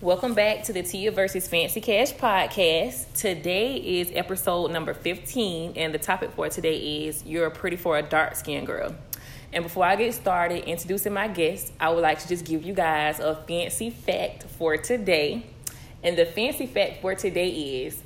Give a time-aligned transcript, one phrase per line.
[0.00, 3.12] Welcome back to the Tia versus Fancy Cash podcast.
[3.14, 8.02] Today is episode number 15, and the topic for today is You're pretty for a
[8.02, 8.94] dark skinned girl.
[9.52, 12.74] And before I get started introducing my guests, I would like to just give you
[12.74, 15.44] guys a fancy fact for today.
[16.04, 18.00] And the fancy fact for today is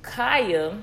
[0.00, 0.78] Kaya,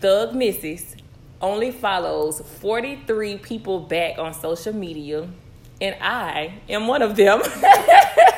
[0.00, 0.96] Thug Mrs.,
[1.42, 5.28] only follows 43 people back on social media,
[5.82, 7.42] and I am one of them.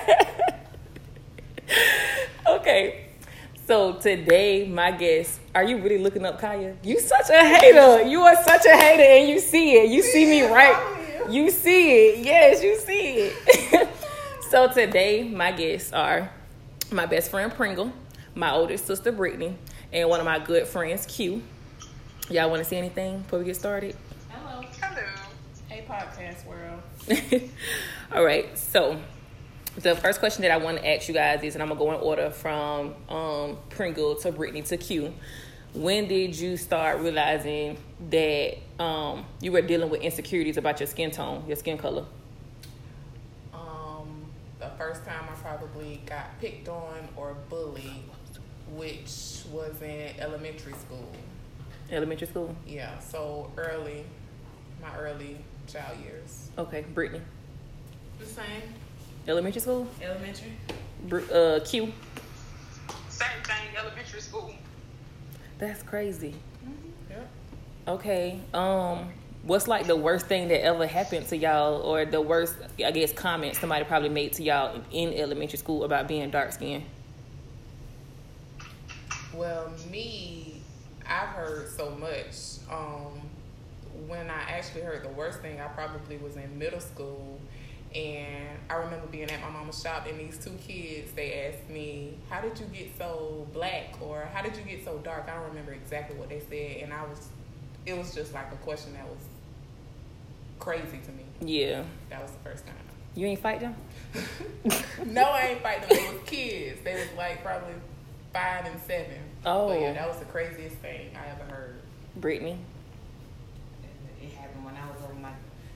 [2.46, 3.06] okay.
[3.66, 6.76] So today, my guest, are you really looking up Kaya?
[6.82, 8.02] You such a hater.
[8.02, 9.90] You are such a hater, and you see it.
[9.90, 11.26] You see me right.
[11.30, 12.18] You see it.
[12.18, 13.88] Yes, you see it.
[14.50, 16.30] so today, my guests are
[16.90, 17.90] my best friend Pringle,
[18.34, 19.56] my older sister Brittany,
[19.92, 21.42] and one of my good friends Q.
[22.28, 23.96] Y'all want to see anything before we get started?
[24.28, 24.62] Hello.
[24.80, 25.06] Hello.
[25.68, 26.82] Hey, podcast world.
[28.12, 28.56] All right.
[28.58, 28.98] So
[29.76, 31.92] the first question that I want to ask you guys is, and I'm gonna go
[31.92, 35.12] in order from um, Pringle to Brittany to Q.
[35.74, 37.76] When did you start realizing
[38.10, 42.04] that um, you were dealing with insecurities about your skin tone, your skin color?
[43.52, 44.26] Um,
[44.60, 48.04] the first time I probably got picked on or bullied,
[48.76, 51.10] which was in elementary school.
[51.90, 52.54] Elementary school.
[52.64, 54.04] Yeah, so early,
[54.80, 56.50] my early child years.
[56.56, 57.22] Okay, Brittany.
[58.20, 58.62] The same.
[59.26, 59.86] Elementary school.
[60.02, 60.52] Elementary.
[61.08, 61.92] Br- uh, Q.
[63.08, 63.76] Same thing.
[63.78, 64.54] Elementary school.
[65.58, 66.34] That's crazy.
[67.08, 67.28] Yep.
[67.88, 68.40] Okay.
[68.52, 69.12] Um,
[69.44, 72.54] what's like the worst thing that ever happened to y'all, or the worst,
[72.84, 76.84] I guess, comment somebody probably made to y'all in elementary school about being dark skinned?
[79.32, 80.62] Well, me,
[81.06, 82.58] I've heard so much.
[82.70, 83.20] Um,
[84.06, 87.40] when I actually heard the worst thing, I probably was in middle school.
[87.94, 92.14] And I remember being at my mama's shop, and these two kids, they asked me,
[92.28, 93.94] How did you get so black?
[94.00, 95.28] Or how did you get so dark?
[95.28, 96.82] I don't remember exactly what they said.
[96.82, 97.28] And I was,
[97.86, 99.22] it was just like a question that was
[100.58, 101.24] crazy to me.
[101.40, 101.84] Yeah.
[102.10, 102.74] That was the first time.
[103.14, 103.76] You ain't fight them?
[105.06, 105.96] no, I ain't fighting them.
[105.96, 106.80] They was kids.
[106.82, 107.74] They was like probably
[108.32, 109.18] five and seven.
[109.46, 109.68] Oh.
[109.68, 111.76] But yeah, that was the craziest thing I ever heard.
[112.16, 112.58] Brittany.
[114.20, 115.30] It happened when I was over my.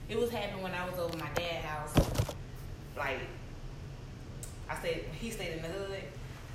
[0.09, 1.93] It was happening when I was over my dad's house.
[2.97, 3.19] Like,
[4.67, 5.05] I stayed.
[5.19, 6.01] He stayed in the hood,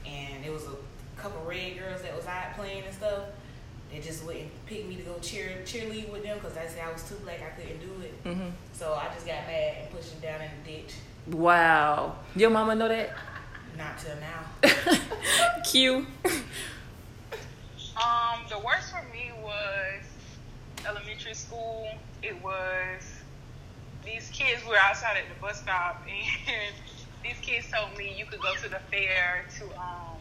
[0.04, 3.22] and it was a couple red girls that was out playing and stuff.
[3.92, 6.92] They just wouldn't pick me to go cheer cheerlead with them because I said I
[6.92, 7.40] was too black.
[7.42, 8.24] I couldn't do it.
[8.24, 8.48] Mm-hmm.
[8.72, 10.94] So I just got mad and pushed them down in the ditch.
[11.28, 12.16] Wow.
[12.34, 13.16] Your mama know that?
[13.78, 15.60] Not till now.
[15.64, 16.06] Q.
[17.96, 20.02] Um, the worst for me was
[20.84, 21.88] elementary school.
[22.22, 23.13] It was
[24.04, 26.74] these kids were outside at the bus stop, and
[27.22, 30.14] these kids told me you could go to the fair to um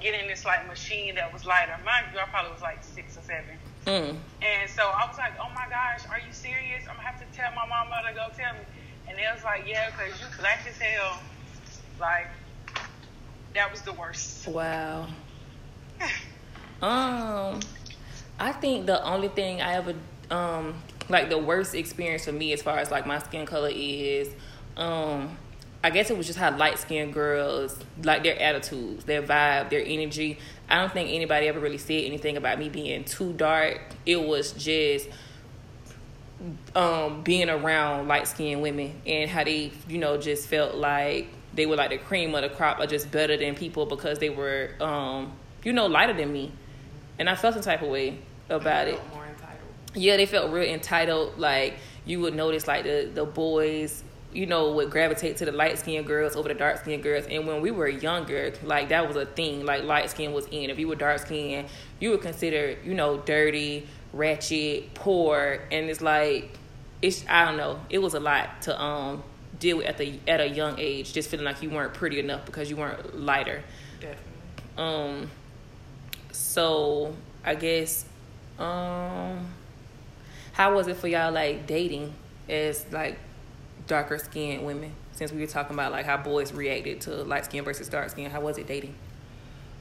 [0.00, 1.76] get in this like machine that was lighter.
[1.84, 3.56] Mind you, I probably was like six or seven.
[3.86, 4.16] Mm.
[4.42, 6.84] And so I was like, oh my gosh, are you serious?
[6.88, 8.64] I'm gonna have to tell my mama to go tell me.
[9.08, 11.18] And they was like, yeah, because you black as hell.
[11.98, 12.28] Like,
[13.54, 14.48] that was the worst.
[14.48, 15.06] Wow.
[16.82, 17.60] Um,
[18.38, 19.94] I think the only thing I ever
[20.30, 20.74] um
[21.10, 24.28] like the worst experience for me as far as like my skin color is
[24.76, 25.36] um
[25.82, 29.82] I guess it was just how light skinned girls like their attitudes, their vibe, their
[29.82, 30.38] energy.
[30.68, 33.80] I don't think anybody ever really said anything about me being too dark.
[34.04, 35.08] It was just
[36.74, 41.66] um being around light skinned women and how they, you know, just felt like they
[41.66, 44.70] were like the cream of the crop or just better than people because they were
[44.80, 45.32] um,
[45.64, 46.52] you know, lighter than me.
[47.18, 49.00] And I felt some type of way about it.
[49.94, 50.02] Felt more entitled.
[50.02, 51.38] Yeah, they felt real entitled.
[51.38, 51.74] Like
[52.04, 54.02] you would notice, like the the boys,
[54.32, 57.26] you know, would gravitate to the light skinned girls over the dark skinned girls.
[57.26, 59.64] And when we were younger, like that was a thing.
[59.64, 60.70] Like light skin was in.
[60.70, 61.68] If you were dark skinned,
[61.98, 65.60] you were considered, you know, dirty, ratchet, poor.
[65.70, 66.50] And it's like,
[67.02, 67.80] it's I don't know.
[67.90, 69.22] It was a lot to um
[69.58, 71.12] deal with at the at a young age.
[71.12, 73.62] Just feeling like you weren't pretty enough because you weren't lighter.
[74.00, 74.24] Definitely.
[74.78, 75.30] Um,
[76.32, 77.14] so
[77.44, 78.04] I guess,
[78.58, 79.46] um,
[80.60, 82.12] how was it for y'all like dating
[82.46, 83.16] as like
[83.86, 84.92] darker skinned women?
[85.12, 88.30] Since we were talking about like how boys reacted to light skin versus dark skin,
[88.30, 88.94] how was it dating?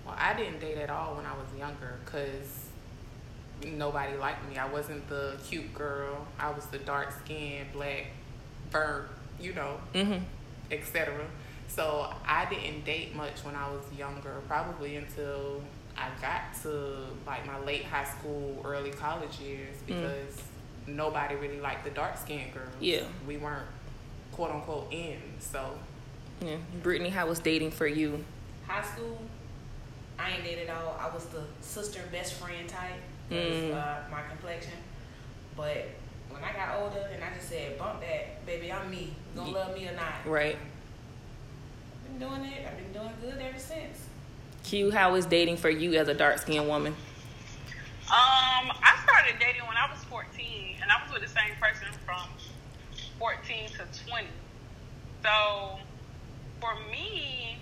[0.06, 2.68] Well, I didn't date at all when I was younger because
[3.74, 4.58] nobody liked me.
[4.58, 6.26] I wasn't the cute girl.
[6.40, 8.06] I was the dark skinned, black,
[8.72, 10.24] burnt, you know, Mm-hmm.
[10.72, 11.26] etc.
[11.68, 15.62] So I didn't date much when I was younger, probably until
[15.98, 20.42] I got to like my late high school, early college years because
[20.96, 22.70] nobody really liked the dark skinned girls.
[22.80, 23.04] Yeah.
[23.28, 23.66] We weren't
[24.32, 25.18] quote unquote in.
[25.40, 25.72] So
[26.42, 28.24] Yeah, Brittany, how was dating for you?
[28.68, 29.20] high school,
[30.20, 30.96] I ain't dated at all.
[31.00, 32.92] I was the sister best friend type.
[33.32, 33.74] Mm.
[33.74, 34.74] Uh, my complexion.
[35.58, 35.88] But
[36.30, 39.14] when I got older and I just said, bump that, baby, I'm me.
[39.34, 40.26] You gonna love me or not?
[40.26, 40.56] Right.
[42.06, 42.66] I've been doing it.
[42.68, 44.06] I've been doing good ever since.
[44.64, 46.96] Q, how is dating for you as a dark skinned woman?
[48.10, 51.88] Um, I started dating when I was 14, and I was with the same person
[52.06, 52.26] from
[53.20, 54.26] 14 to 20.
[55.22, 55.78] So,
[56.60, 57.60] for me,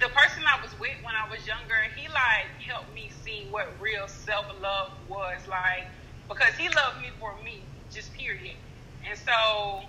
[0.00, 3.68] the person I was with when I was younger, he like helped me see what
[3.78, 5.84] real self love was like
[6.26, 7.60] because he loved me for me,
[7.92, 8.56] just period.
[9.06, 9.82] And so,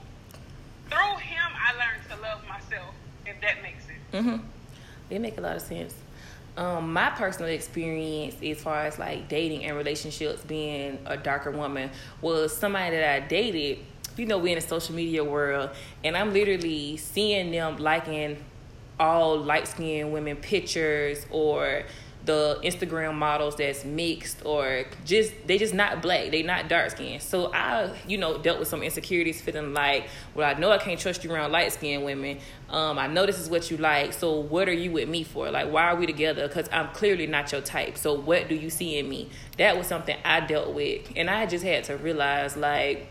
[0.90, 2.94] through him, I learned to love myself.
[3.26, 4.00] If that makes sense.
[4.12, 4.46] Mm-hmm.
[5.08, 5.94] They make a lot of sense.
[6.58, 11.92] Um, my personal experience as far as like dating and relationships being a darker woman
[12.20, 13.78] was somebody that I dated.
[14.18, 15.70] You know, we're in the social media world,
[16.04, 18.44] and I'm literally seeing them liking
[19.00, 21.84] all light skinned women pictures or
[22.28, 27.24] the Instagram models that's mixed or just they just not black, they not dark skinned.
[27.24, 31.00] So I, you know, dealt with some insecurities feeling like, well, I know I can't
[31.00, 32.38] trust you around light skinned women.
[32.70, 34.14] Um, I know this is what you like.
[34.14, 35.50] So what are you with me for?
[35.50, 36.48] Like why are we together?
[36.48, 37.98] Because I'm clearly not your type.
[37.98, 39.30] So what do you see in me?
[39.58, 41.12] That was something I dealt with.
[41.16, 43.08] And I just had to realize like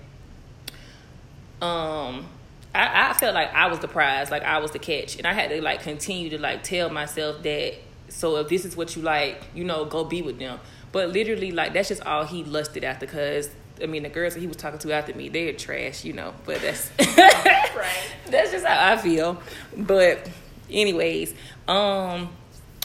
[1.61, 2.29] um
[2.75, 5.17] I, I felt like I was the prize, like I was the catch.
[5.17, 7.75] And I had to like continue to like tell myself that
[8.17, 10.59] so if this is what you like, you know, go be with them.
[10.91, 13.07] But literally, like that's just all he lusted after.
[13.07, 13.51] Cause
[13.83, 16.33] I mean, the girls that he was talking to after me, they're trash, you know.
[16.47, 18.09] But that's Right.
[18.31, 19.39] that's just how I feel.
[19.77, 20.31] But
[20.71, 21.35] anyways,
[21.69, 22.31] um,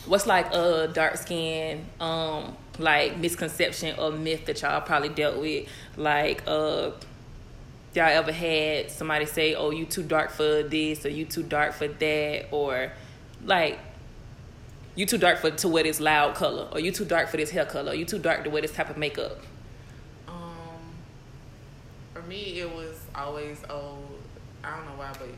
[0.05, 5.69] what's like a dark skin um like misconception or myth that y'all probably dealt with?
[5.95, 6.91] Like uh
[7.93, 11.71] y'all ever had somebody say, "Oh, you too dark for this," or "You too dark
[11.71, 12.91] for that," or
[13.45, 13.79] like
[14.95, 17.49] you too dark for to wear this loud color, or you too dark for this
[17.51, 19.39] hair color, or you too dark to wear this type of makeup.
[20.27, 20.93] Um,
[22.13, 23.97] for me, it was always oh,
[24.63, 25.29] I don't know why, but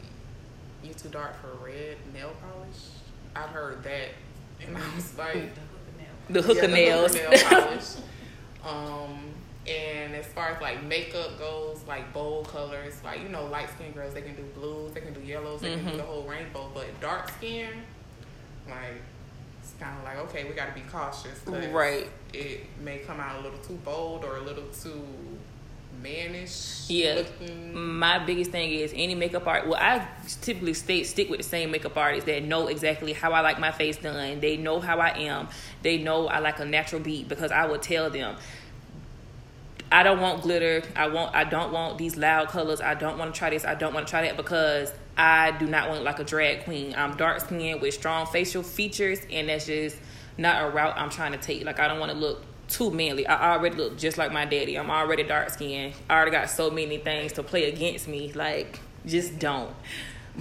[0.84, 2.78] you too dark for red nail polish.
[3.36, 4.10] I'd heard that,
[4.66, 5.50] and I was like,
[6.30, 7.16] The hooker yeah, the nails.
[7.16, 7.86] hooker nail polish.
[8.66, 9.20] Um,
[9.68, 13.94] and as far as like makeup goes, like bold colors, like you know, light skinned
[13.94, 15.92] girls they can do blues, they can do yellows, they can Mhm.
[15.92, 16.72] do the whole rainbow.
[16.74, 17.68] But dark skin,
[18.70, 19.13] like it's
[19.84, 21.46] kind of like okay, we got to be cautious.
[21.46, 22.10] Right.
[22.34, 25.06] It may come out a little too bold or a little too
[26.02, 26.90] mannish.
[26.90, 27.16] Yeah.
[27.16, 27.76] looking.
[27.76, 29.68] My biggest thing is any makeup art.
[29.68, 30.08] Well, I
[30.42, 33.72] typically stay stick with the same makeup artists that know exactly how I like my
[33.72, 34.40] face done.
[34.40, 35.50] They know how I am.
[35.82, 38.38] They know I like a natural beat because I will tell them.
[39.94, 40.82] I don't want glitter.
[40.96, 41.36] I want.
[41.36, 42.82] I don't want these loud colors.
[42.82, 43.64] I don't want to try this.
[43.64, 46.96] I don't want to try that because I do not want like a drag queen.
[46.98, 49.98] I'm dark skinned with strong facial features, and that's just
[50.36, 51.64] not a route I'm trying to take.
[51.64, 53.28] Like I don't want to look too manly.
[53.28, 54.80] I already look just like my daddy.
[54.80, 55.94] I'm already dark skinned.
[56.10, 58.34] I already got so many things to play against me.
[58.34, 59.76] Like just don't.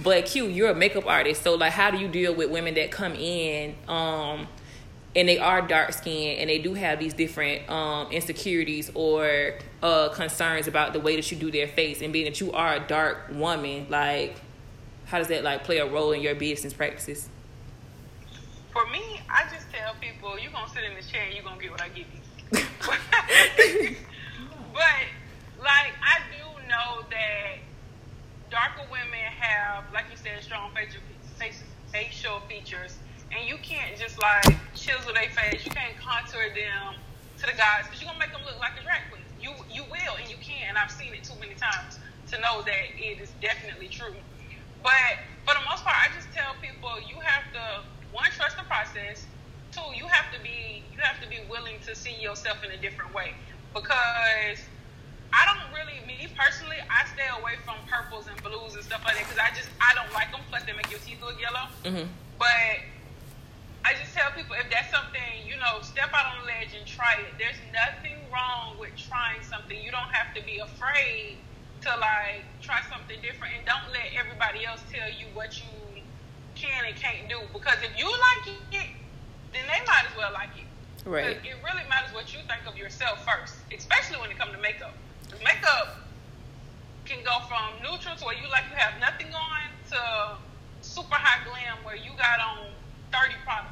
[0.01, 2.89] But Q, you're a makeup artist, so like, how do you deal with women that
[2.89, 3.75] come in?
[3.87, 4.47] Um,
[5.15, 10.09] and they are dark skinned and they do have these different um, insecurities or uh,
[10.09, 12.79] concerns about the way that you do their face and being that you are a
[12.79, 14.35] dark woman like
[15.05, 17.29] how does that like play a role in your business practices
[18.73, 21.43] For me, I just tell people, you're going to sit in this chair and you're
[21.43, 22.19] going to get what I give you.
[24.73, 25.05] but,
[25.61, 27.61] like, I do know that
[28.49, 31.01] darker women have, like you said, strong facial,
[31.37, 32.97] facial, facial features.
[33.35, 35.65] And you can't just, like, chisel their face.
[35.65, 36.95] You can't contour them
[37.39, 39.25] to the guys because you're going to make them look like a drag queen.
[39.41, 40.69] You, you will, and you can.
[40.69, 41.99] And I've seen it too many times
[42.31, 44.15] to know that it is definitely true.
[44.81, 48.63] But for the most part, I just tell people you have to one trust the
[48.63, 49.25] process.
[49.71, 52.77] Two, you have to be you have to be willing to see yourself in a
[52.77, 53.33] different way
[53.73, 54.59] because
[55.33, 59.15] I don't really me personally I stay away from purples and blues and stuff like
[59.17, 60.41] that because I just I don't like them.
[60.49, 61.65] Plus, they make your teeth look yellow.
[61.85, 62.05] mm-hmm.
[62.37, 62.85] But
[63.83, 66.87] I just tell people if that's something, you know, step out on the ledge and
[66.87, 67.35] try it.
[67.35, 69.75] There's nothing wrong with trying something.
[69.75, 71.43] You don't have to be afraid
[71.83, 75.67] to like try something different and don't let everybody else tell you what you
[76.55, 77.43] can and can't do.
[77.51, 78.89] Because if you like it,
[79.51, 80.67] then they might as well like it.
[81.03, 84.61] right It really matters what you think of yourself first, especially when it comes to
[84.63, 84.95] makeup.
[85.43, 86.07] makeup
[87.03, 89.59] can go from neutral to where you like you have nothing on
[89.91, 89.99] to
[90.79, 92.71] super high glam where you got on
[93.13, 93.69] 30 products.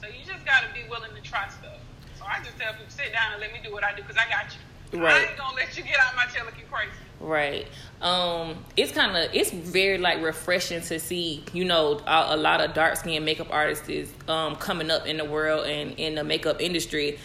[0.00, 1.78] So you just got to be willing to try stuff.
[2.18, 4.16] So I just tell people sit down and let me do what I do because
[4.16, 4.58] I got you.
[5.00, 5.28] I Right.
[5.28, 6.90] ain't gonna let you get out my tail looking crazy.
[7.18, 7.66] Right.
[8.02, 12.60] Um, it's kind of it's very like refreshing to see you know a, a lot
[12.60, 16.24] of dark skinned makeup artists is um coming up in the world and in the
[16.24, 17.18] makeup industry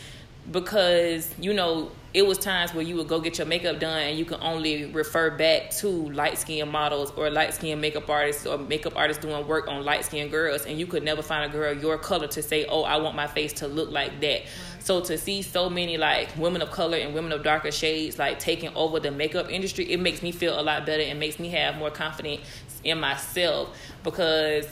[0.51, 4.17] because you know it was times where you would go get your makeup done and
[4.17, 8.57] you could only refer back to light skinned models or light skinned makeup artists or
[8.57, 11.71] makeup artists doing work on light skinned girls and you could never find a girl
[11.77, 14.41] your color to say oh i want my face to look like that.
[14.79, 18.39] So to see so many like women of color and women of darker shades like
[18.39, 21.50] taking over the makeup industry it makes me feel a lot better and makes me
[21.50, 22.41] have more confidence
[22.83, 24.67] in myself because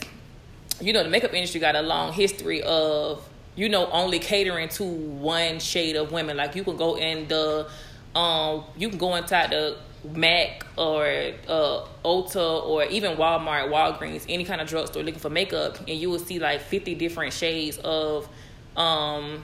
[0.81, 3.23] you know the makeup industry got a long history of
[3.55, 6.37] you know, only catering to one shade of women.
[6.37, 7.67] Like you can go in the,
[8.13, 9.77] um, you can go inside the
[10.13, 11.05] Mac or
[11.47, 16.09] uh, Ulta or even Walmart, Walgreens, any kind of drugstore looking for makeup, and you
[16.09, 18.29] will see like fifty different shades of,
[18.77, 19.43] um,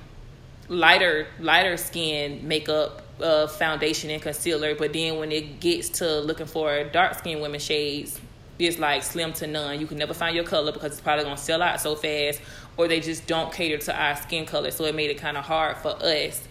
[0.68, 4.76] lighter lighter skin makeup, uh, foundation and concealer.
[4.76, 8.20] But then when it gets to looking for dark skin women shades,
[8.60, 9.80] it's like slim to none.
[9.80, 12.40] You can never find your color because it's probably gonna sell out so fast,
[12.78, 14.72] or they just don't cater to our skin color.
[14.72, 16.42] So it made it kind of hard for us,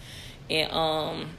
[0.49, 1.29] and um,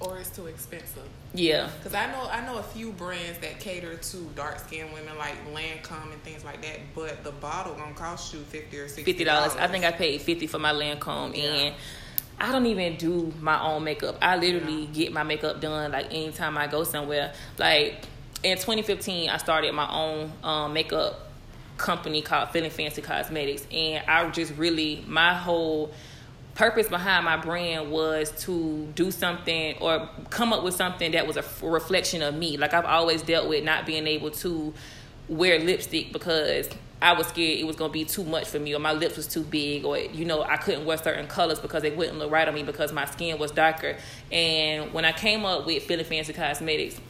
[0.00, 1.08] or it's too expensive.
[1.36, 5.18] Yeah, because I know I know a few brands that cater to dark skinned women
[5.18, 9.04] like Lancome and things like that, but the bottle gonna cost you fifty or sixty.
[9.04, 9.56] Fifty dollars.
[9.56, 11.44] I think I paid fifty for my Lancome, yeah.
[11.44, 11.74] and
[12.38, 14.18] I don't even do my own makeup.
[14.22, 14.92] I literally yeah.
[14.92, 17.32] get my makeup done like anytime I go somewhere.
[17.58, 18.04] Like
[18.44, 21.23] in 2015, I started my own um, makeup
[21.76, 25.92] company called Feeling Fancy Cosmetics, and I just really my whole
[26.54, 31.36] purpose behind my brand was to do something or come up with something that was
[31.36, 32.56] a reflection of me.
[32.56, 34.72] Like I've always dealt with not being able to
[35.28, 36.68] wear lipstick because
[37.02, 39.26] I was scared it was gonna be too much for me, or my lips was
[39.26, 42.46] too big, or you know I couldn't wear certain colors because they wouldn't look right
[42.46, 43.96] on me because my skin was darker.
[44.30, 47.00] And when I came up with Feeling Fancy Cosmetics,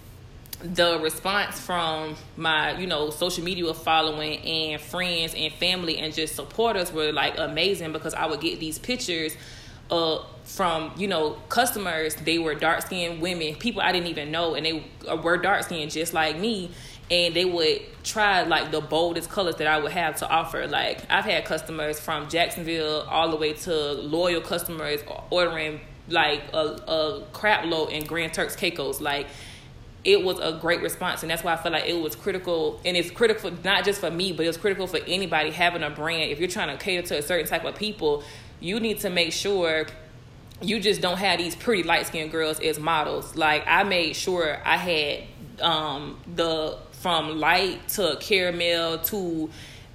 [0.65, 6.35] the response from my you know social media following and friends and family and just
[6.35, 9.37] supporters were like amazing because I would get these pictures
[9.91, 14.55] uh from you know customers they were dark skinned women people I didn't even know
[14.55, 14.85] and they
[15.23, 16.71] were dark skinned just like me
[17.11, 20.67] and they would try like the boldest colors that I would have to offer.
[20.67, 26.57] Like I've had customers from Jacksonville all the way to loyal customers ordering like a,
[26.59, 29.01] a crap load in Grand Turks Caicos.
[29.01, 29.27] Like
[30.05, 32.97] it was a great response and that's why i feel like it was critical and
[32.97, 36.31] it's critical not just for me but it's critical for anybody having a brand.
[36.31, 38.23] If you're trying to cater to a certain type of people
[38.61, 39.87] you need to make sure
[40.61, 43.37] you just don't have these pretty light skinned girls as models.
[43.37, 45.25] Like i made sure i had
[45.61, 49.51] um the from light to caramel to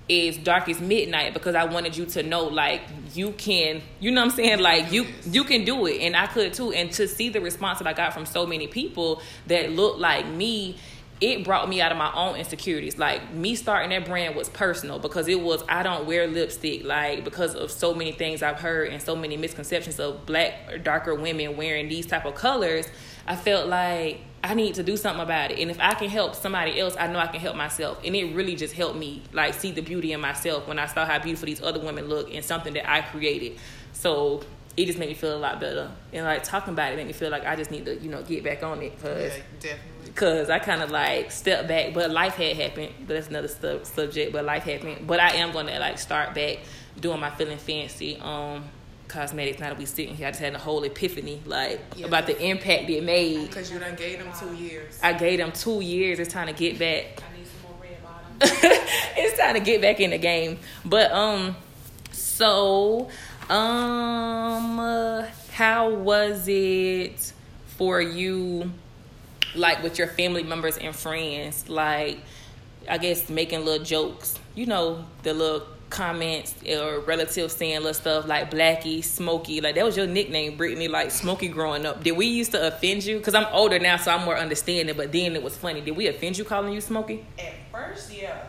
[0.09, 2.81] is dark as midnight because I wanted you to know like
[3.13, 6.25] you can you know what I'm saying like you you can do it and I
[6.25, 9.71] could too and to see the response that I got from so many people that
[9.71, 10.77] look like me
[11.21, 12.97] it brought me out of my own insecurities.
[12.97, 17.23] Like me starting that brand was personal because it was I don't wear lipstick like
[17.23, 21.13] because of so many things I've heard and so many misconceptions of black or darker
[21.15, 22.87] women wearing these type of colors.
[23.27, 25.60] I felt like I need to do something about it.
[25.60, 28.00] And if I can help somebody else, I know I can help myself.
[28.05, 31.05] And it really just helped me like see the beauty in myself when I saw
[31.05, 33.58] how beautiful these other women look and something that I created.
[33.91, 34.41] So
[34.77, 35.91] it just made me feel a lot better.
[36.13, 38.22] And like talking about it made me feel like I just need to, you know,
[38.24, 39.41] get back on it because yeah,
[40.15, 42.93] Cause I kind of like stepped back, but life had happened.
[43.00, 44.31] But that's another sub- subject.
[44.31, 45.05] But life happened.
[45.05, 46.60] But I am gonna like start back
[47.00, 48.17] doing my feeling fancy.
[48.22, 48.69] Um,
[49.09, 49.59] cosmetics.
[49.59, 52.05] Now that we sitting here, I just had a whole epiphany, like yeah.
[52.05, 53.47] about the impact it made.
[53.47, 54.99] Because you done gave them two years.
[55.03, 56.19] I gave them two years.
[56.19, 57.21] It's time to get back.
[57.21, 58.37] I need some more red bottom.
[59.17, 60.59] it's time to get back in the game.
[60.85, 61.57] But um,
[62.11, 63.09] so
[63.49, 67.33] um, uh, how was it
[67.77, 68.71] for you?
[69.55, 72.19] Like with your family members and friends, like
[72.87, 78.27] I guess making little jokes, you know, the little comments or relatives saying little stuff
[78.27, 79.62] like Blackie, Smokey.
[79.62, 80.88] Like that was your nickname, Brittany.
[80.88, 82.03] Like Smokey growing up.
[82.03, 83.17] Did we used to offend you?
[83.17, 84.96] Because I'm older now, so I'm more understanding.
[84.96, 85.81] But then it was funny.
[85.81, 87.25] Did we offend you calling you Smokey?
[87.38, 88.43] At first, yeah,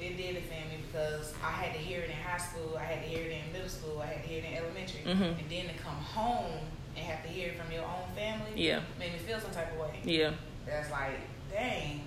[0.00, 2.76] it did offend me because I had to hear it in high school.
[2.78, 4.00] I had to hear it in middle school.
[4.00, 5.22] I had to hear it in elementary, mm-hmm.
[5.22, 6.60] and then to come home
[6.96, 8.52] and have to hear it from your own family.
[8.54, 9.98] Yeah, made me feel some type of way.
[10.04, 10.32] Yeah,
[10.66, 11.18] that's like,
[11.50, 12.02] dang,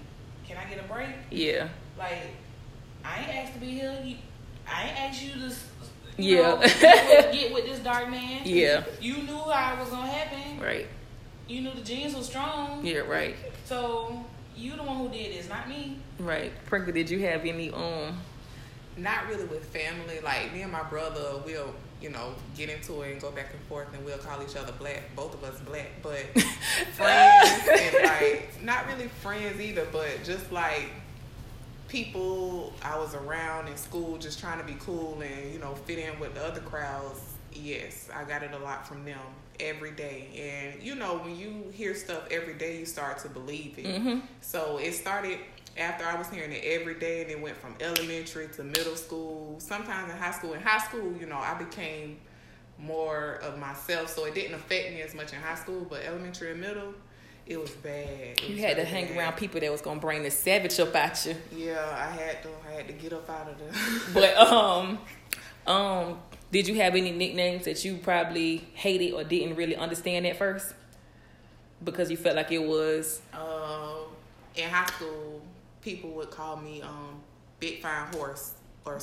[0.47, 1.09] can I get a break?
[1.29, 2.31] Yeah, like
[3.03, 4.17] I ain't asked to be here.
[4.69, 5.55] I ain't asked you to.
[6.19, 6.41] You yeah.
[6.41, 8.41] Know, get, with, get with this dark man.
[8.43, 8.83] Yeah.
[8.99, 10.59] You knew how it was gonna happen.
[10.59, 10.87] Right.
[11.47, 12.85] You knew the genes were strong.
[12.85, 12.99] Yeah.
[12.99, 13.35] Right.
[13.65, 15.99] So you the one who did this, not me.
[16.19, 16.51] Right.
[16.65, 18.19] Pringle, did you have any um?
[18.97, 20.19] Not really with family.
[20.23, 23.61] Like me and my brother, we'll you know, get into it and go back and
[23.63, 25.15] forth, and we'll call each other black.
[25.15, 26.17] Both of us black, but
[26.93, 30.91] friends and like not really friends either, but just like
[31.87, 35.99] people I was around in school, just trying to be cool and you know fit
[35.99, 37.21] in with the other crowds.
[37.53, 39.19] Yes, I got it a lot from them
[39.59, 43.77] every day, and you know when you hear stuff every day, you start to believe
[43.77, 43.85] it.
[43.85, 44.19] Mm-hmm.
[44.41, 45.39] So it started
[45.77, 49.55] after I was hearing it every day, and it went from elementary to middle school.
[49.59, 50.53] Sometimes in high school.
[50.53, 52.17] In high school, you know, I became
[52.79, 55.85] more of myself, so it didn't affect me as much in high school.
[55.89, 56.93] But elementary and middle,
[57.49, 57.93] it was bad.
[58.37, 59.17] It You was had to hang bad.
[59.17, 61.35] around people that was gonna bring the savage up at you.
[61.55, 62.49] Yeah, I had to.
[62.67, 63.71] I had to get up out of there.
[64.13, 64.99] But um,
[65.65, 66.19] um,
[66.51, 70.73] did you have any nicknames that you probably hated or didn't really understand at first?
[71.83, 74.07] Because you felt like it was um,
[74.55, 75.41] in high school,
[75.81, 77.21] people would call me um,
[77.59, 78.53] Big Fine Horse
[78.87, 78.99] or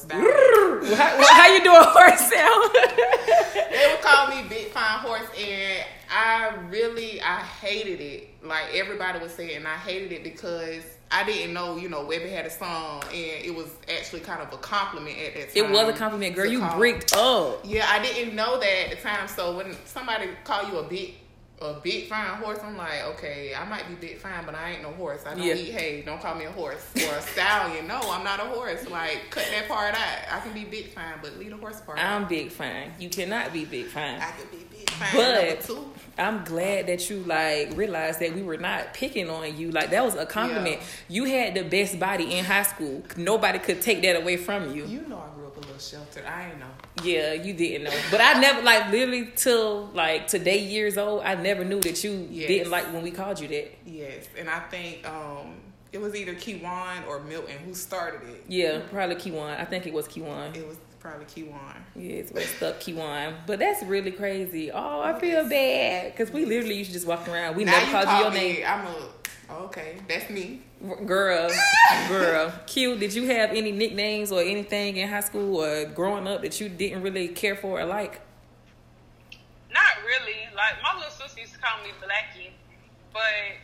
[0.97, 2.75] how, how you doing horse sound?
[3.71, 8.29] they would call me Big Fine Horse, and I really I hated it.
[8.43, 12.31] Like everybody was saying, and I hated it because I didn't know, you know, Webbie
[12.31, 13.14] had a song, and
[13.45, 15.64] it was actually kind of a compliment at that time.
[15.64, 16.47] it was a compliment, girl.
[16.47, 17.61] You call- bricked up.
[17.64, 19.29] Yeah, I didn't know that at the time.
[19.29, 21.14] So when somebody call you a big
[21.64, 24.83] a big fine horse, I'm like, okay, I might be big fine, but I ain't
[24.83, 25.23] no horse.
[25.26, 25.54] I don't Yeah.
[25.54, 26.02] eat hay.
[26.02, 27.87] Don't call me a horse or a stallion.
[27.87, 28.88] No, I'm not a horse.
[28.88, 30.18] Like cut that part out.
[30.33, 31.99] I can be big fine, but leave the horse part.
[31.99, 32.92] I'm big fine.
[32.99, 34.21] You cannot be big fine.
[34.21, 35.14] I could be big fine.
[35.14, 35.71] But-.
[36.16, 39.73] I'm glad that you like realized that we were not picking on you.
[39.73, 40.78] Like that was a compliment.
[40.80, 40.87] Yeah.
[41.09, 43.02] You had the best body in high school.
[43.16, 44.85] Nobody could take that away from you.
[44.87, 45.34] You know I grew up a
[45.75, 46.25] little sheltered.
[46.25, 46.66] I ain't know.
[47.02, 47.97] Yeah, you didn't know.
[48.11, 52.28] But I never like literally till like today years old, I never knew that you
[52.31, 52.49] Yes.
[52.49, 53.73] didn't like when we called you that.
[53.87, 55.54] Yes, and I think um
[55.93, 58.45] it was either Kiwan or Milton who started it.
[58.49, 59.59] Yeah, probably Kiwan.
[59.61, 60.57] I think it was Kiwan.
[60.57, 61.76] It was probably Kiwan.
[61.95, 63.35] Yes, what's up, Kiwan?
[63.47, 64.71] But that's really crazy.
[64.73, 67.57] Oh, I feel bad because we literally used to just walk around.
[67.57, 68.52] We now never you called call you your me.
[68.54, 68.95] name, I'm a
[69.76, 69.97] okay.
[70.09, 70.62] That's me.
[71.07, 71.50] girl.
[72.09, 72.97] Girl, Q.
[72.97, 76.69] Did you have any nicknames or anything in high school or growing up that you
[76.69, 78.21] didn't really care for or like?
[79.73, 80.47] Not really.
[80.54, 82.50] Like my little sister used to call me Blackie,
[83.13, 83.58] but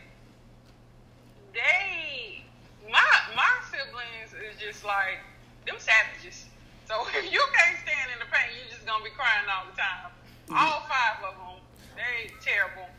[1.53, 2.43] they,
[2.89, 5.19] my my siblings is just like
[5.65, 6.45] them savages.
[6.87, 9.77] So if you can't stand in the pain, you're just gonna be crying all the
[9.77, 10.11] time.
[10.51, 11.63] All five of them,
[11.95, 12.89] they terrible.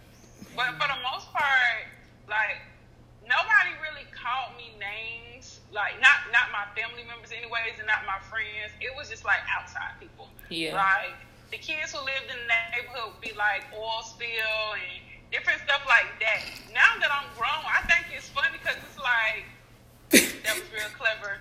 [0.57, 1.89] But for the most part,
[2.29, 2.72] like
[3.33, 5.65] nobody really called me names.
[5.73, 8.77] Like not not my family members, anyways, and not my friends.
[8.85, 10.29] It was just like outside people.
[10.53, 10.77] Yeah.
[10.77, 11.17] Like
[11.49, 15.01] the kids who lived in the neighborhood would be like oil spill and
[15.33, 16.45] different stuff like that.
[16.77, 19.49] Now that I'm grown, I think it's funny because it's like
[20.45, 21.41] that was real clever.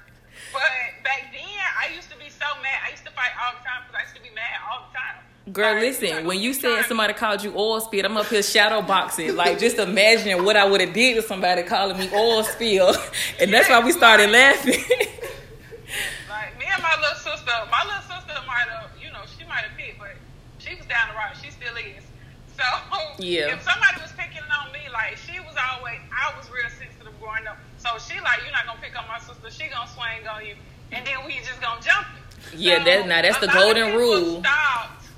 [0.56, 0.72] But
[1.04, 2.88] back then, I used to be so mad.
[2.88, 4.96] I used to fight all the time because I used to be mad all the
[4.96, 5.20] time.
[5.52, 9.36] Girl, listen, when you said somebody called you oil spill, I'm up here shadow boxing.
[9.36, 12.94] Like, just imagine what I would have did to somebody calling me oil spill.
[13.42, 14.76] And that's why we started laughing.
[16.30, 19.68] Like me and my little sister, my little sister might have, you know, she might
[19.68, 20.16] have picked, but
[20.60, 21.36] she was down the road.
[21.44, 22.04] She still is.
[22.56, 22.64] So
[23.20, 23.52] Yeah.
[23.54, 27.46] if somebody was picking on me, like she was always, I was real sensitive growing
[27.48, 27.58] up.
[27.78, 29.52] So she like, you're not gonna pick on my sister.
[29.52, 30.56] She gonna swing on you,
[30.94, 32.56] and then we just gonna jump it.
[32.56, 34.40] Yeah, So, that- now that's the golden rule.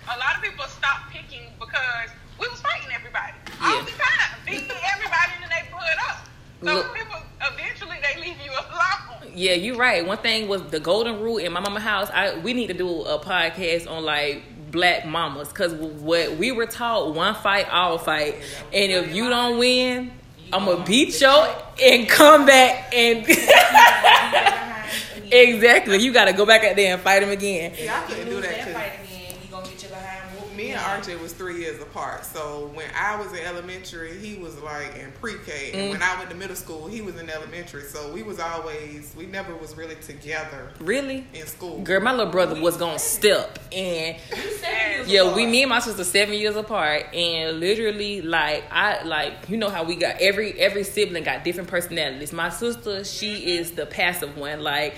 [0.08, 3.84] A lot of people stopped picking because we was fighting everybody all Yeah.
[3.86, 6.26] the time, beating everybody in the neighborhood up.
[6.64, 9.32] So Look- people eventually they leave you alone.
[9.36, 10.06] Yeah, you're right.
[10.06, 12.10] One thing was the golden rule in my mama house.
[12.14, 16.66] I we need to do a podcast on like black mamas because what we were
[16.66, 18.36] taught: one fight, all fight,
[18.72, 20.12] and if you don't win,
[20.52, 21.28] I'm gonna beat you
[21.84, 23.26] and come back and
[25.32, 25.98] exactly.
[26.00, 27.74] You got to go back out there and fight him again.
[27.78, 28.52] Yeah, I couldn't do that.
[28.52, 30.56] that 'cause fight again, you gonna get your behind
[30.96, 31.08] whooped.
[31.08, 32.26] Me and RJ was three years apart.
[32.26, 35.92] So when I was in elementary, he was like in pre-K, and Mm.
[35.92, 37.84] when I went to middle school, he was in elementary.
[37.84, 41.82] So we was always, we never was really together Really, in school.
[41.82, 44.18] girl, my little brother was gonna step and.
[44.36, 45.36] You seven years Yeah, apart.
[45.36, 49.70] we me and my sister seven years apart, and literally like I like you know
[49.70, 52.32] how we got every every sibling got different personalities.
[52.34, 54.96] My sister, she is the passive one, like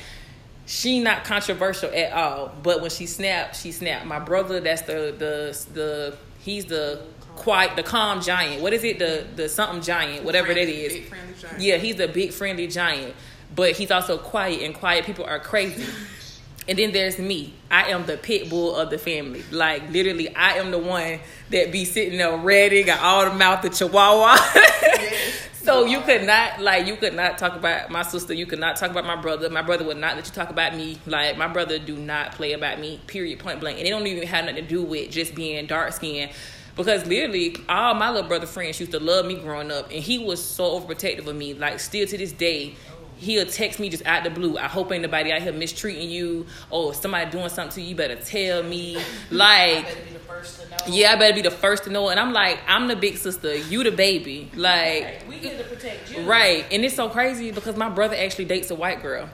[0.66, 2.52] she not controversial at all.
[2.64, 4.06] But when she snapped, she snapped.
[4.06, 7.02] My brother, that's the the the he's the
[7.36, 8.62] quiet, the calm giant.
[8.62, 9.00] What is it?
[9.00, 11.08] The the something giant, whatever that Friendly- is.
[11.10, 11.60] friendly giant.
[11.62, 13.14] Yeah, he's a big friendly giant,
[13.56, 15.86] but he's also quiet, and quiet people are crazy.
[16.68, 17.54] And then there's me.
[17.70, 19.44] I am the pit bull of the family.
[19.52, 21.20] Like literally, I am the one
[21.52, 24.36] that be sitting there ready, got all the mouth of chihuahua.
[25.66, 28.34] So you could not like you could not talk about my sister.
[28.36, 29.50] You could not talk about my brother.
[29.50, 31.00] My brother would not let you talk about me.
[31.08, 33.02] Like my brother do not play about me.
[33.08, 33.40] Period.
[33.40, 33.80] Point blank.
[33.80, 36.32] And it don't even have nothing to do with just being dark skinned.
[36.76, 40.20] Because literally, all my little brother friends used to love me growing up, and he
[40.20, 41.54] was so overprotective of me.
[41.54, 42.76] Like still to this day,
[43.18, 44.58] he'll text me just out the blue.
[44.58, 46.46] I hope ain't nobody out here mistreating you.
[46.72, 48.98] Oh, or somebody doing something to you, you better tell me.
[49.32, 50.78] Like better be the first to know.
[50.88, 52.10] yeah, I better be the first to know.
[52.10, 54.50] And I'm like, I'm the big sister, you the baby.
[54.56, 55.28] Like, Right.
[55.28, 56.24] We here to protect you.
[56.24, 56.66] right.
[56.72, 59.30] And it's so crazy because my brother actually dates a white girl.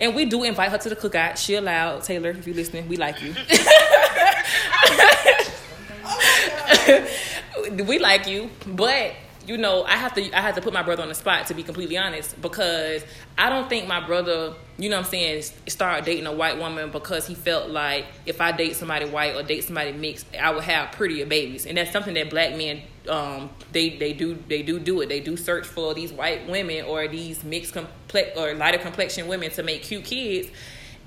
[0.00, 1.36] And we do invite her to the cookout.
[1.36, 2.02] She allowed.
[2.04, 3.34] Taylor, if you're listening, we like you.
[7.86, 9.12] we like you, but
[9.50, 11.54] you know, I have to I have to put my brother on the spot to
[11.54, 13.02] be completely honest because
[13.36, 16.92] I don't think my brother, you know what I'm saying, started dating a white woman
[16.92, 20.62] because he felt like if I date somebody white or date somebody mixed, I would
[20.62, 21.66] have prettier babies.
[21.66, 25.08] And that's something that black men um they they do they do do it.
[25.08, 29.50] They do search for these white women or these mixed complex or lighter complexion women
[29.50, 30.48] to make cute kids.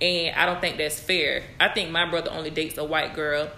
[0.02, 1.44] And I don't think that's fair.
[1.62, 3.50] I think my brother only dates a white girl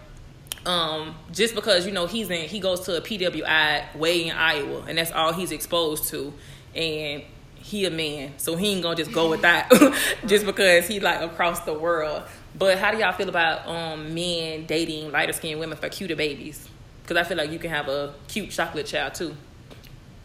[0.66, 4.84] um, just because you know he's in he goes to a PWI way in Iowa
[4.88, 6.34] and that's all he's exposed to.
[6.76, 7.24] And
[7.56, 9.72] he a man so he ain't gonna just go with that
[10.28, 12.24] just because he like across the world.
[12.58, 16.68] But how do y'all feel about um men dating lighter skinned women for cuter babies?
[17.02, 19.36] Because I feel like you can have a cute chocolate child too.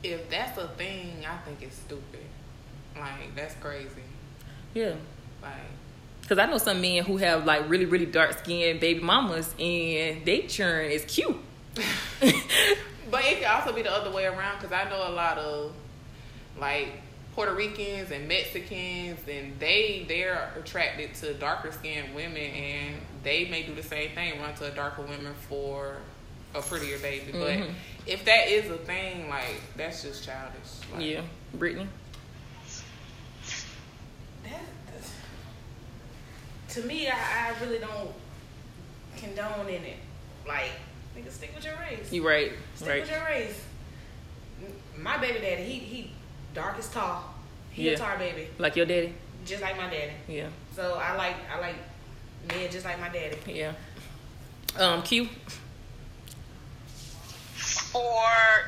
[0.02, 2.24] If that's a thing, I think it's stupid.
[2.96, 3.88] Like that's crazy.
[4.74, 4.94] yeah.
[5.42, 5.52] Like
[6.30, 10.24] because I know some men who have like really really dark skinned baby mamas and
[10.24, 11.36] they churn is cute
[13.10, 15.72] But it could also be the other way around because I know a lot of
[16.56, 17.02] like
[17.34, 23.64] Puerto Ricans and Mexicans, and they they're attracted to darker skinned women, and they may
[23.64, 25.96] do the same thing, run to a darker woman for
[26.54, 27.32] a prettier baby.
[27.32, 27.40] Mhm.
[27.40, 27.68] But
[28.06, 30.70] if that is a thing, like that's just childish.
[30.92, 31.22] Like, yeah
[31.54, 31.88] Brittany
[34.44, 34.62] That,
[36.70, 37.12] to me, I,
[37.50, 38.10] I really don't
[39.16, 39.96] condone in it.
[40.46, 40.70] Like,
[41.16, 42.12] nigga, stick with your race.
[42.12, 43.60] you right stick right with your race.
[44.96, 46.12] My baby daddy, he he
[46.54, 47.34] dark as tall.
[47.70, 47.92] He Yeah.
[47.92, 49.14] a tar baby, like your daddy
[49.46, 50.12] just like my daddy.
[50.28, 51.76] yeah So I like I like
[52.48, 53.38] men just like my daddy.
[53.46, 53.72] Yeah.
[54.78, 55.28] Um, Q.
[57.94, 58.26] Or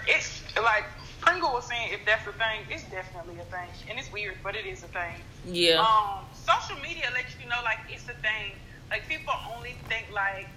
[0.08, 0.84] it's like
[1.20, 4.56] Pringle was saying, if that's a thing, it's definitely a thing, and it's weird, but
[4.56, 5.14] it is a thing.
[5.46, 5.80] Yeah.
[5.80, 8.52] Um, social media lets you know like it's a thing.
[8.90, 10.48] Like people only think like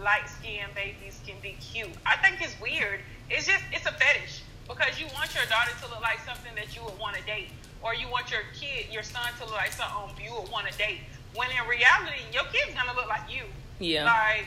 [0.00, 1.92] light skinned babies can be cute.
[2.04, 3.00] I think it's weird.
[3.30, 6.74] It's just it's a fetish because you want your daughter to look like something that
[6.74, 7.50] you would want to date,
[7.82, 10.74] or you want your kid, your son, to look like something you would want to
[10.78, 11.00] date.
[11.34, 13.44] When in reality, your kid's gonna look like you.
[13.78, 14.04] Yeah.
[14.04, 14.46] Like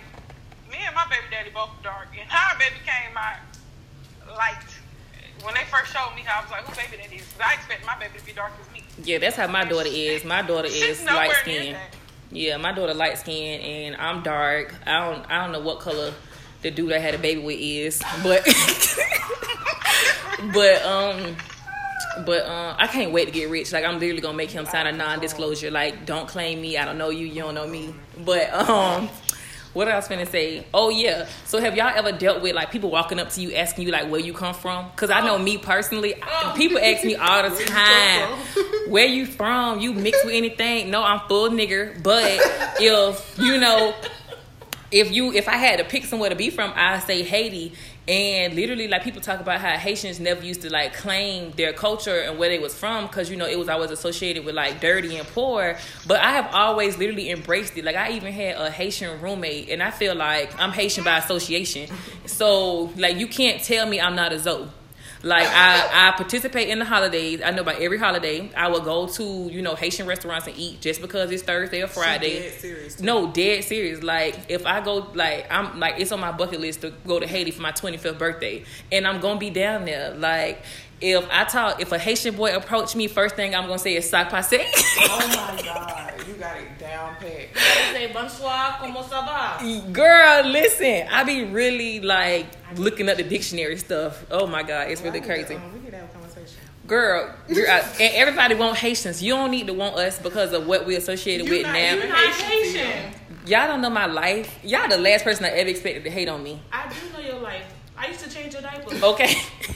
[0.71, 3.39] me and my baby daddy both dark, and her baby came out
[4.35, 4.67] light.
[5.43, 7.85] When they first showed me, I was like, "Who baby that is?" 'Cause I expect
[7.85, 8.76] my baby to be dark as me.
[9.03, 10.23] Yeah, that's how my daughter is.
[10.23, 11.77] My daughter is light skinned.
[12.31, 14.73] Yeah, my daughter light skinned and I'm dark.
[14.85, 16.13] I don't I don't know what color
[16.61, 18.43] the dude I had a baby with is, but
[20.53, 21.35] but um
[22.25, 23.71] but um I can't wait to get rich.
[23.71, 25.71] Like I'm literally gonna make him sign a non-disclosure.
[25.71, 26.77] Like don't claim me.
[26.77, 27.27] I don't know you.
[27.27, 27.93] You don't know me.
[28.25, 29.09] But um.
[29.73, 30.65] What else finna say?
[30.73, 31.27] Oh yeah.
[31.45, 34.09] So have y'all ever dealt with like people walking up to you asking you like
[34.09, 34.89] where you come from?
[34.95, 38.37] Cause I know me personally, I- people ask me all the time,
[38.89, 39.79] where you from?
[39.79, 40.89] You mix with anything?
[40.89, 42.01] No, I'm full nigger.
[42.01, 42.39] But
[42.79, 43.93] if you know,
[44.91, 47.73] if you if I had to pick somewhere to be from, I say Haiti.
[48.07, 52.21] And literally, like people talk about how Haitians never used to like claim their culture
[52.21, 55.17] and where they was from because you know it was always associated with like dirty
[55.17, 55.77] and poor.
[56.07, 57.83] But I have always literally embraced it.
[57.83, 61.89] Like I even had a Haitian roommate, and I feel like I'm Haitian by association.
[62.25, 64.69] So like you can't tell me I'm not a Zoe.
[65.23, 67.41] Like I, I participate in the holidays.
[67.43, 70.81] I know by every holiday I will go to you know Haitian restaurants and eat
[70.81, 72.51] just because it's Thursday or Friday.
[72.61, 73.01] dead.
[73.01, 74.03] No, dead serious.
[74.03, 77.27] Like if I go, like I'm like it's on my bucket list to go to
[77.27, 80.13] Haiti for my 25th birthday, and I'm gonna be down there.
[80.13, 80.63] Like
[81.01, 84.09] if I talk, if a Haitian boy approach me, first thing I'm gonna say is
[84.09, 84.65] sac passe.
[85.01, 87.47] Oh my god, you got it down pat.
[87.93, 89.91] Say bonsoir, como ça va?
[89.91, 92.45] Girl, listen, I be really like
[92.75, 94.25] looking up the dictionary stuff.
[94.31, 95.55] Oh my god, it's really crazy.
[95.55, 96.57] could- um, we could have a conversation.
[96.87, 99.21] Girl, you're out, and everybody want Haitians.
[99.21, 101.93] You don't need to want us because of what we associated You're with not now.
[101.95, 103.13] You're not Haitian, Haitian.
[103.45, 104.59] Y'all don't know my life.
[104.63, 106.61] Y'all the last person I ever expected to hate on me.
[106.71, 107.65] I do know your life.
[107.97, 109.01] I used to change your diapers.
[109.03, 109.35] Okay.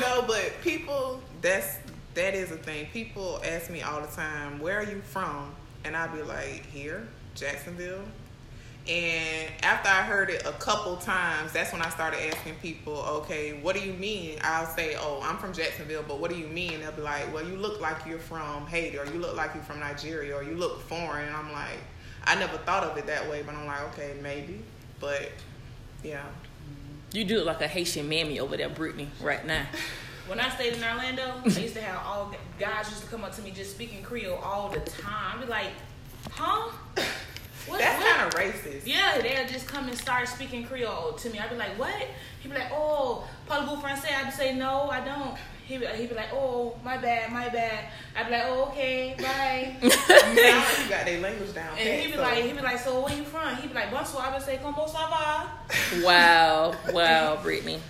[0.00, 1.76] No, but people, that's
[2.14, 2.86] that is a thing.
[2.92, 7.06] People ask me all the time, "Where are you from?" And I'll be like, "Here,
[7.34, 8.04] Jacksonville."
[8.88, 13.60] And after I heard it a couple times, that's when I started asking people, okay,
[13.60, 14.38] what do you mean?
[14.42, 16.80] I'll say, oh, I'm from Jacksonville, but what do you mean?
[16.80, 19.62] They'll be like, well, you look like you're from Haiti, or you look like you're
[19.62, 21.26] from Nigeria, or you look foreign.
[21.26, 21.78] And I'm like,
[22.24, 24.62] I never thought of it that way, but I'm like, okay, maybe.
[25.00, 25.32] But
[26.02, 26.24] yeah.
[27.12, 29.66] You do look like a Haitian mammy over there, Brittany, right now.
[30.28, 33.34] When I stayed in Orlando, I used to have all guys used to come up
[33.36, 35.38] to me just speaking Creole all the time.
[35.38, 35.70] I'd be like,
[36.30, 36.70] huh?
[37.66, 38.82] What, That's kind of racist.
[38.86, 41.38] Yeah, they'll just come and start speaking Creole to me.
[41.38, 41.94] I'd be like, what?
[42.40, 44.12] He'd be like, oh, parlez-vous français?
[44.26, 45.36] I'd say, no, I don't.
[45.66, 47.86] He'd be, he'd be like, oh, my bad, my bad.
[48.16, 49.76] I'd be like, oh, okay, bye.
[49.82, 51.68] now you got their language down.
[51.70, 53.56] and pat, he'd be so- like, he'd be like, so where you from?
[53.56, 54.26] He'd be like, bonsoir.
[54.26, 56.04] I would say, como ça va?
[56.04, 57.80] Wow, wow, Brittany.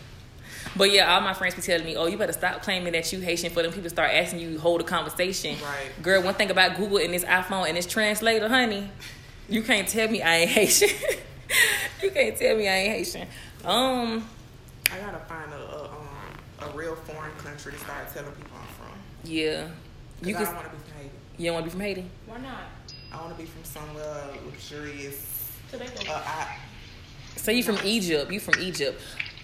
[0.76, 3.20] But yeah, all my friends be telling me, "Oh, you better stop claiming that you
[3.20, 5.56] Haitian." For them people start asking you, hold a conversation.
[5.62, 6.02] Right.
[6.02, 8.88] Girl, one thing about Google and this iPhone and this translator, honey,
[9.48, 10.90] you can't tell me I ain't Haitian.
[12.02, 13.28] you can't tell me I ain't Haitian.
[13.64, 14.28] Um,
[14.92, 18.66] I gotta find a, a um a real foreign country to start telling people I'm
[18.74, 18.98] from.
[19.24, 20.44] yeah, Cause you I can.
[20.46, 21.10] don't want to be from Haiti.
[21.38, 22.10] You don't want to be from Haiti?
[22.26, 22.60] Why not?
[23.12, 25.50] I want to be from somewhere luxurious.
[25.70, 25.90] Tobago.
[26.10, 26.56] Uh, I,
[27.36, 28.30] So you from Egypt?
[28.32, 29.00] You from Egypt?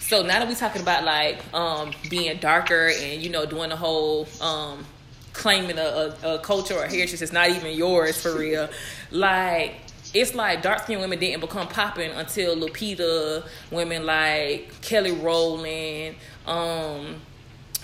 [0.07, 3.77] So now that we talking about like um being darker and you know doing the
[3.77, 4.85] whole um
[5.33, 8.69] claiming a, a, a culture or heritage that's not even yours for real,
[9.11, 9.75] like
[10.13, 17.17] it's like dark skinned women didn't become popping until Lupita, women like Kelly Rowland, um,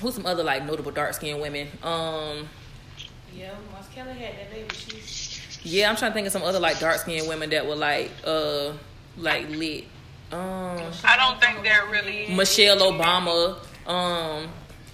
[0.00, 2.48] who's some other like notable dark skinned women, um.
[3.35, 6.61] Yeah, once Kelly had that baby, she's Yeah, I'm trying to think of some other
[6.61, 8.72] like dark skinned women that were like uh
[9.16, 9.85] like lit.
[10.33, 12.35] Um I don't think they're really.
[12.35, 14.49] Michelle Obama, um,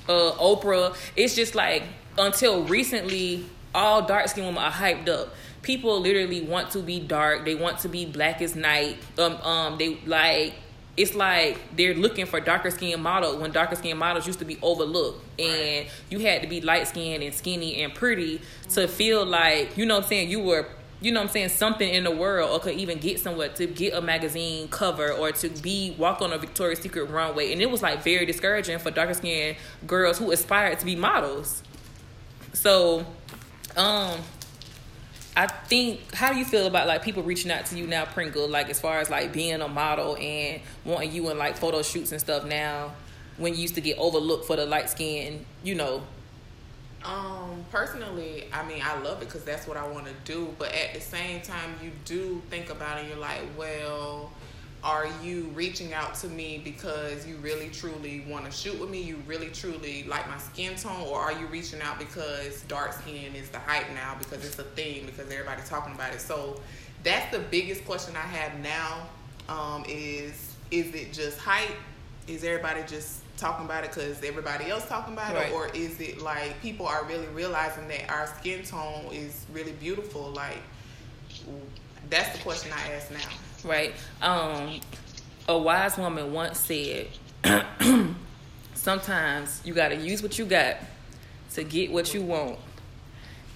[0.09, 0.97] uh, Oprah.
[1.17, 1.83] It's just like
[2.19, 3.45] until recently,
[3.75, 5.35] all dark skinned women are hyped up.
[5.63, 7.45] People literally want to be dark.
[7.45, 8.97] They want to be black as night.
[9.19, 10.55] Um, um, they like.
[10.97, 14.57] It's like they're looking for darker skinned models when darker skinned models used to be
[14.63, 19.77] overlooked, and you had to be light skinned and skinny and pretty to feel like
[19.77, 20.67] you know what I'm saying you were
[21.01, 23.67] you know what I'm saying, something in the world or could even get somewhere to
[23.67, 27.53] get a magazine cover or to be walk on a Victoria's Secret runway.
[27.53, 29.57] And it was like very discouraging for darker skinned
[29.87, 31.63] girls who aspired to be models.
[32.55, 33.05] So,
[33.77, 34.21] um,
[35.37, 38.49] I think how do you feel about like people reaching out to you now, Pringle,
[38.49, 42.11] like as far as like being a model and wanting you in like photo shoots
[42.13, 42.93] and stuff now
[43.37, 46.03] when you used to get overlooked for the light skin, you know.
[47.05, 50.55] Um, personally, I mean, I love it because that's what I want to do.
[50.59, 53.09] But at the same time, you do think about it.
[53.09, 54.33] You're like, well,
[54.83, 59.01] are you reaching out to me because you really truly want to shoot with me?
[59.03, 63.35] You really truly like my skin tone, or are you reaching out because dark skin
[63.35, 66.21] is the hype now because it's a thing because everybody's talking about it?
[66.21, 66.61] So
[67.03, 69.09] that's the biggest question I have now.
[69.49, 71.77] Um, is is it just hype?
[72.27, 75.49] Is everybody just talking about it because everybody else talking about Right.
[75.49, 79.73] it, or is it like people are really realizing that our skin tone is really
[79.73, 80.31] beautiful?
[80.31, 80.59] Like
[82.11, 83.69] that's the question I ask now.
[83.69, 83.95] right?
[84.23, 84.81] Um,
[85.49, 87.09] a wise woman once said,
[88.75, 90.77] "Sometimes you got to use what you got
[91.55, 92.59] to get what you want,"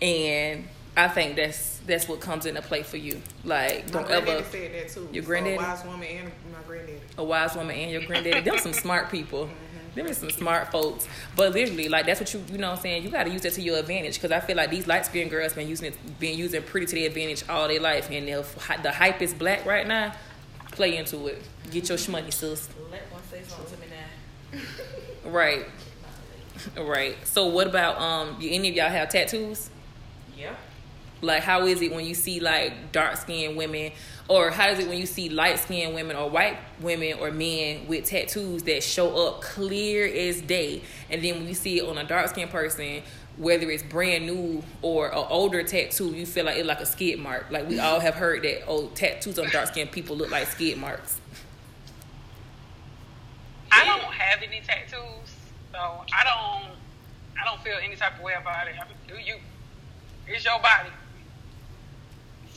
[0.03, 3.23] and I think that's that's what comes into play for you.
[3.45, 5.09] Like, My don't ever said that too.
[5.13, 5.57] Your So, granddaddy?
[5.57, 7.01] a wise woman, and my granddaddy.
[7.19, 8.41] a wise woman and your granddaddy.
[8.41, 9.45] Them some smart people.
[9.47, 9.95] Mm-hmm.
[9.95, 11.09] Them is some smart folks.
[11.37, 13.03] But literally, like that's what you you know what I'm saying.
[13.03, 15.31] You got to use that to your advantage because I feel like these light skinned
[15.31, 18.09] girls been using it, been using pretty to their advantage all their life.
[18.11, 20.13] And if hi- the hype is black right now,
[20.73, 21.43] play into it.
[21.71, 22.69] Get your shmoney, sis.
[22.91, 24.61] let one say something to me now.
[25.31, 25.67] Right,
[26.77, 27.17] right.
[27.25, 28.37] So what about um?
[28.41, 29.71] You, any of y'all have tattoos?
[30.37, 30.55] Yeah.
[31.23, 33.93] Like, how is it when you see like dark skinned women,
[34.29, 37.87] or how is it when you see light skinned women or white women or men
[37.87, 41.99] with tattoos that show up clear as day, and then when you see it on
[41.99, 43.03] a dark skinned person,
[43.37, 47.19] whether it's brand new or an older tattoo, you feel like it's like a skid
[47.19, 47.47] mark.
[47.51, 50.79] Like we all have heard that oh, tattoos on dark skinned people look like skid
[50.79, 51.21] marks.
[53.73, 55.35] I don't have any tattoos,
[55.73, 56.77] so I don't.
[57.41, 58.75] I don't feel any type of way about it.
[58.75, 59.37] I mean, do you?
[60.27, 60.91] It's your body.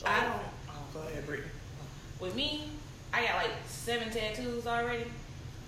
[0.04, 0.32] So, I don't-
[0.68, 1.48] Oh, go ahead, Brittany.
[2.20, 2.68] With me,
[3.12, 5.04] I got like seven tattoos already,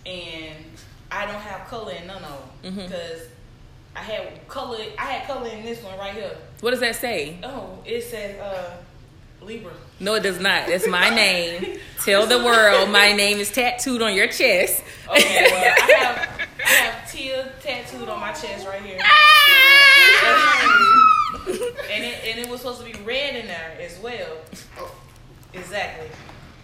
[0.04, 0.64] and
[1.10, 3.22] I don't have color in none of them because
[3.94, 4.78] I had color.
[4.98, 6.36] I had color in this one right here.
[6.60, 7.38] What does that say?
[7.42, 8.76] Oh, it says uh
[9.42, 9.72] Libra.
[10.00, 10.66] No, it does not.
[10.66, 11.78] That's my name.
[12.04, 14.82] Tell the world my name is tattooed on your chest.
[15.08, 18.98] Okay, well I have I have Tia tattooed on my chest right here,
[21.34, 24.36] and it and it was supposed to be red in there as well.
[24.78, 24.94] Oh,
[25.54, 26.08] Exactly.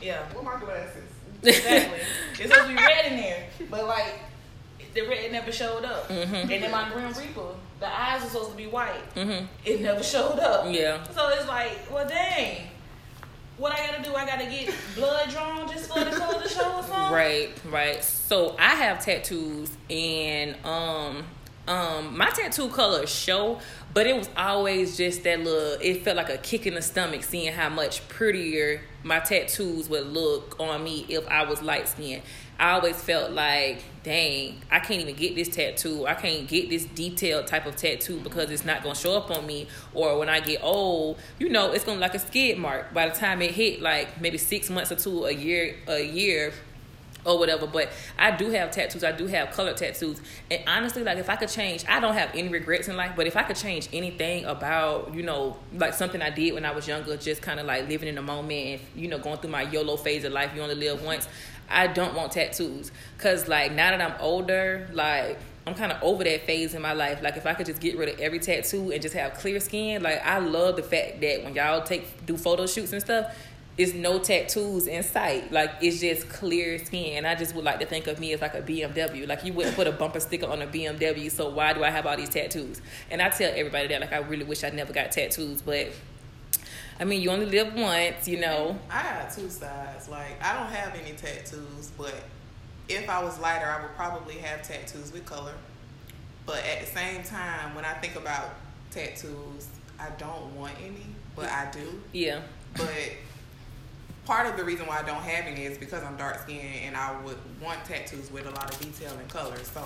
[0.00, 1.04] Yeah, What my glasses?
[1.42, 1.98] exactly.
[2.32, 4.20] it's supposed to be red in there, but like
[4.94, 6.08] the red never showed up.
[6.08, 6.42] Mhm.
[6.42, 9.14] And then my Grim Reaper, the eyes were supposed to be white.
[9.14, 9.46] Mhm.
[9.64, 10.66] It never showed up.
[10.68, 11.02] Yeah.
[11.14, 12.68] So it's like, well, dang.
[13.58, 14.14] What I gotta do?
[14.14, 17.12] I gotta get blood drawn just for the color to show or something.
[17.12, 18.02] Right, right.
[18.02, 21.24] So I have tattoos and um
[21.68, 23.60] um my tattoo colors show,
[23.94, 27.22] but it was always just that little it felt like a kick in the stomach
[27.22, 32.22] seeing how much prettier my tattoos would look on me if I was light skinned.
[32.58, 36.06] I always felt like, dang, I can't even get this tattoo.
[36.06, 39.46] I can't get this detailed type of tattoo because it's not gonna show up on
[39.46, 39.66] me.
[39.94, 42.94] Or when I get old, you know, it's gonna like a skid mark.
[42.94, 46.52] By the time it hit like maybe six months or two, a year, a year,
[47.24, 47.66] or whatever.
[47.66, 49.04] But I do have tattoos.
[49.04, 50.20] I do have color tattoos.
[50.50, 53.12] And honestly, like if I could change, I don't have any regrets in life.
[53.16, 56.72] But if I could change anything about, you know, like something I did when I
[56.72, 59.50] was younger, just kind of like living in the moment and you know going through
[59.50, 60.52] my YOLO phase of life.
[60.54, 61.28] You only live once.
[61.68, 65.38] I don't want tattoos because like now that I'm older, like.
[65.64, 67.22] I'm kind of over that phase in my life.
[67.22, 70.02] Like if I could just get rid of every tattoo and just have clear skin,
[70.02, 73.32] like I love the fact that when y'all take do photo shoots and stuff,
[73.78, 75.50] it's no tattoos in sight.
[75.50, 77.16] Like it's just clear skin.
[77.16, 79.26] And I just would like to think of me as like a BMW.
[79.26, 81.30] Like you wouldn't put a bumper sticker on a BMW.
[81.30, 82.82] So why do I have all these tattoos?
[83.10, 85.88] And I tell everybody that like I really wish I never got tattoos, but
[87.00, 88.78] I mean you only live once, you know.
[88.90, 90.08] I got two sides.
[90.08, 92.14] Like I don't have any tattoos, but
[92.88, 95.54] if I was lighter, I would probably have tattoos with color.
[96.44, 98.54] But at the same time, when I think about
[98.90, 101.06] tattoos, I don't want any,
[101.36, 102.02] but I do.
[102.12, 102.40] Yeah.
[102.74, 102.90] But
[104.24, 106.96] part of the reason why I don't have any is because I'm dark skinned and
[106.96, 109.56] I would want tattoos with a lot of detail and color.
[109.58, 109.84] So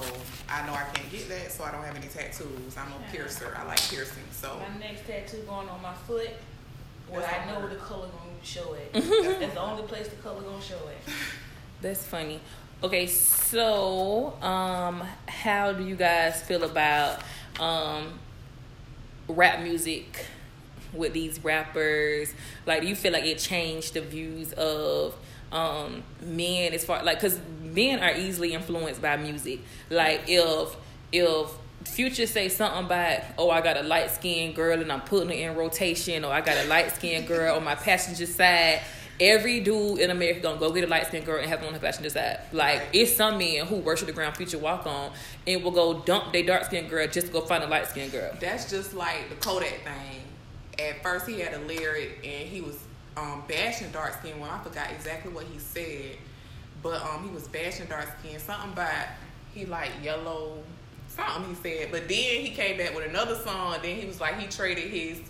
[0.51, 2.77] I know I can't get that, so I don't have any tattoos.
[2.77, 3.57] I'm a piercer.
[3.59, 4.23] I like piercing.
[4.33, 6.31] So My next tattoo going on my foot,
[7.09, 7.69] where That's I know all.
[7.69, 8.93] the color gonna show it.
[8.93, 9.09] that's,
[9.41, 10.99] that's the only place the color gonna show it.
[11.83, 12.41] That's funny.
[12.83, 17.21] Okay, so um how do you guys feel about
[17.61, 18.19] um
[19.29, 20.25] rap music
[20.93, 22.35] with these rappers?
[22.67, 25.15] Like do you feel like it changed the views of
[25.53, 29.61] um men as far like cuz men are easily influenced by music.
[29.91, 30.77] Like if
[31.13, 31.51] if
[31.85, 35.51] Future say something about, oh, I got a light skinned girl and I'm putting her
[35.51, 38.81] in rotation, or I got a light skinned girl on my passenger side.
[39.19, 41.73] Every dude in America gonna go get a light skinned girl and have her on
[41.73, 42.41] the passenger side.
[42.53, 45.13] Like it's some men who worship the ground Future walk on
[45.47, 48.13] and will go dump their dark skinned girl just to go find a light skinned
[48.13, 48.31] girl.
[48.41, 50.23] that's just like the Kodak thing.
[50.79, 52.79] At first, he had a lyric and he was
[53.17, 54.39] um, bashing dark skin.
[54.41, 56.17] Well, I forgot exactly what he said,
[56.83, 58.39] but um, he was bashing dark skin.
[58.39, 59.07] Something about
[59.55, 60.59] he like yellow.
[61.09, 63.77] Something he said, but then he came back with another song.
[63.83, 65.21] Then he was like he traded his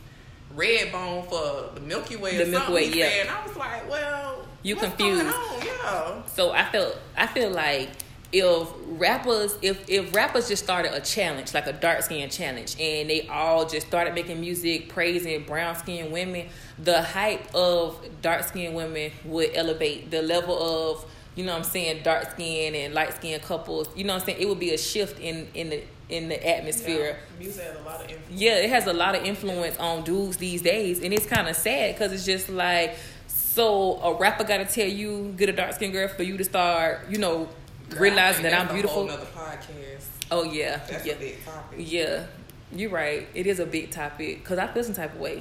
[0.54, 2.36] red bone for the Milky Way.
[2.38, 3.08] The or Milky something Way, he yeah.
[3.08, 3.20] said.
[3.26, 5.22] And I was like, well, You confused.
[5.22, 5.62] Going on?
[5.64, 6.26] Yeah.
[6.26, 7.90] So I feel I feel like
[8.32, 13.08] if rappers if if rappers just started a challenge like a dark skin challenge and
[13.08, 18.74] they all just started making music praising brown skinned women, the hype of dark skinned
[18.74, 23.14] women would elevate the level of you know what I'm saying dark skin and light
[23.14, 23.88] skinned couples.
[23.94, 24.40] You know what I'm saying?
[24.40, 27.18] It would be a shift in in the in the atmosphere.
[27.18, 27.38] Yeah.
[27.38, 28.40] Music has a lot of influence.
[28.40, 31.56] Yeah, it has a lot of influence on dudes these days, and it's kind of
[31.56, 35.74] sad because it's just like, so a rapper got to tell you get a dark
[35.74, 37.48] skinned girl for you to start, you know,
[37.90, 39.08] Girl, realizing that I'm beautiful.
[39.08, 40.04] whole podcast.
[40.30, 41.78] Oh yeah, That's yeah, a big topic.
[41.80, 42.26] yeah.
[42.72, 43.28] You're right.
[43.32, 45.40] It is a big topic because I feel some type of way.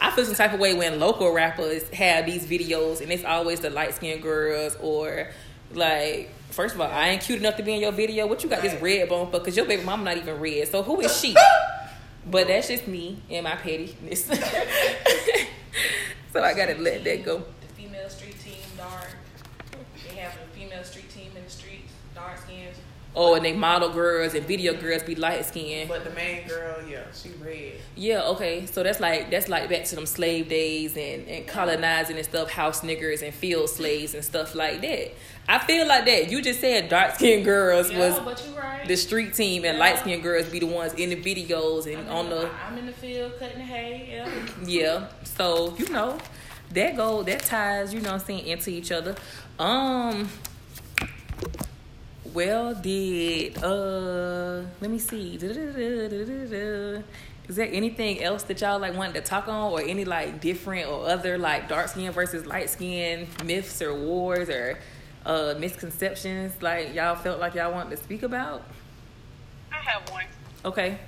[0.00, 3.60] I feel some type of way when local rappers have these videos and it's always
[3.60, 5.28] the light skinned girls or
[5.72, 6.30] like.
[6.50, 8.26] First of all, I ain't cute enough to be in your video.
[8.26, 9.40] What you got this red bone for?
[9.40, 10.68] Cause your baby mama not even red.
[10.68, 11.34] So who is she?
[12.24, 14.26] But that's just me and my pettiness.
[16.32, 17.42] so I gotta let that go.
[17.60, 19.08] The female street team, dark.
[20.08, 22.76] They have the female street team in the streets, dark skins.
[23.14, 25.90] Oh, and they model girls and video girls be light skinned.
[25.90, 27.74] But the main girl, yeah, she red.
[27.94, 28.64] Yeah, okay.
[28.64, 32.50] So that's like that's like back to them slave days and, and colonizing and stuff,
[32.50, 35.12] house niggers and field slaves and stuff like that.
[35.46, 36.30] I feel like that.
[36.30, 38.88] You just said dark skinned girls Yeah, was but you right.
[38.88, 39.84] the street team and Yeah.
[39.84, 42.86] light skinned girls be the ones in the videos I'm and on the I'm in
[42.86, 44.08] the field cutting hay.
[44.10, 44.28] Yeah.
[44.64, 45.06] yeah.
[45.24, 46.16] So, you know,
[46.72, 49.16] that go that ties, you know what I'm saying, into each other.
[49.58, 50.30] Um
[52.34, 55.36] well did uh let me see.
[55.36, 57.04] Is
[57.56, 61.06] there anything else that y'all like wanted to talk on or any like different or
[61.08, 64.78] other like dark skin versus light skin myths or wars or
[65.26, 68.62] uh misconceptions like y'all felt like y'all wanted to speak about?
[69.72, 70.24] I have one.
[70.64, 70.98] Okay.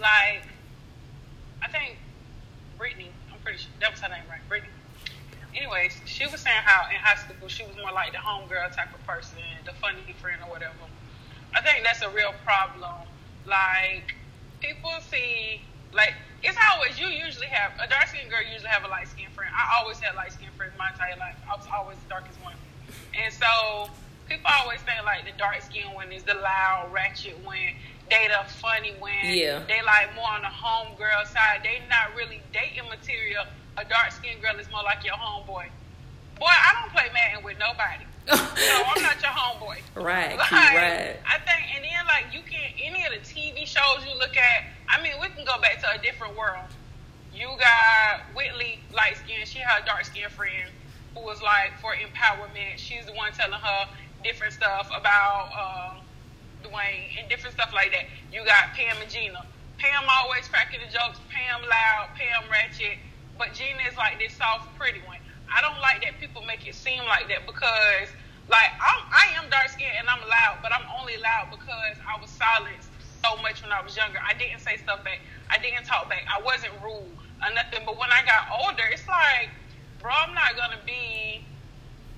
[0.00, 0.42] Like,
[1.62, 1.96] I think
[2.78, 3.10] Brittany.
[3.32, 4.40] I'm pretty sure that was her name, right?
[4.48, 4.71] Brittany.
[5.54, 8.92] Anyways, she was saying how in high school she was more like the homegirl type
[8.94, 10.74] of person, the funny friend or whatever.
[11.54, 13.06] I think that's a real problem.
[13.46, 14.14] Like
[14.60, 15.60] people see,
[15.92, 19.32] like it's always you usually have a dark skinned girl usually have a light skinned
[19.32, 19.52] friend.
[19.54, 21.36] I always had light skinned friends my entire life.
[21.50, 22.56] I was always the darkest one,
[23.12, 23.90] and so
[24.28, 27.76] people always think like the dark skinned one is the loud, ratchet one.
[28.10, 29.12] They the funny one.
[29.24, 29.62] Yeah.
[29.68, 31.60] They like more on the homegirl side.
[31.62, 33.44] They not really dating material.
[33.76, 35.66] A dark skinned girl is more like your homeboy.
[36.38, 38.04] Boy, I don't play Madden with nobody.
[38.28, 39.80] so I'm not your homeboy.
[39.96, 41.16] Right, Like, right.
[41.26, 44.64] I think, and then like you can any of the TV shows you look at.
[44.88, 46.68] I mean, we can go back to a different world.
[47.34, 49.44] You got Whitley, light skin.
[49.46, 50.68] She had a dark skin friend
[51.14, 52.76] who was like for empowerment.
[52.76, 53.88] She's the one telling her
[54.22, 58.04] different stuff about uh, Dwayne and different stuff like that.
[58.32, 59.44] You got Pam and Gina.
[59.78, 61.18] Pam always cracking the jokes.
[61.32, 62.08] Pam loud.
[62.14, 62.98] Pam ratchet.
[63.38, 65.18] But Gina is like this soft, pretty one.
[65.52, 68.08] I don't like that people make it seem like that because,
[68.48, 72.20] like, I'm, I am dark skinned and I'm loud, but I'm only loud because I
[72.20, 72.88] was silenced
[73.22, 74.18] so much when I was younger.
[74.18, 75.20] I didn't say stuff back.
[75.50, 76.24] I didn't talk back.
[76.26, 77.06] I wasn't rude
[77.44, 77.82] or nothing.
[77.84, 79.50] But when I got older, it's like,
[80.00, 81.44] bro, I'm not gonna be.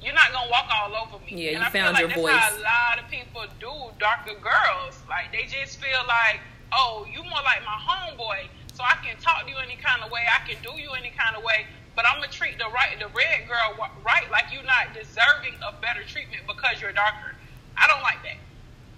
[0.00, 1.32] You're not gonna walk all over me.
[1.32, 2.36] Yeah, and you I feel found like your that's voice.
[2.36, 5.00] How a lot of people do darker girls.
[5.08, 6.40] Like they just feel like,
[6.72, 10.10] oh, you more like my homeboy, so I can talk to you any kind of
[10.10, 10.20] way.
[10.28, 11.66] I can do you any kind of way.
[11.96, 15.80] But I'm gonna treat the right, the red girl right, like you're not deserving of
[15.80, 17.36] better treatment because you're darker.
[17.76, 18.36] I don't like that.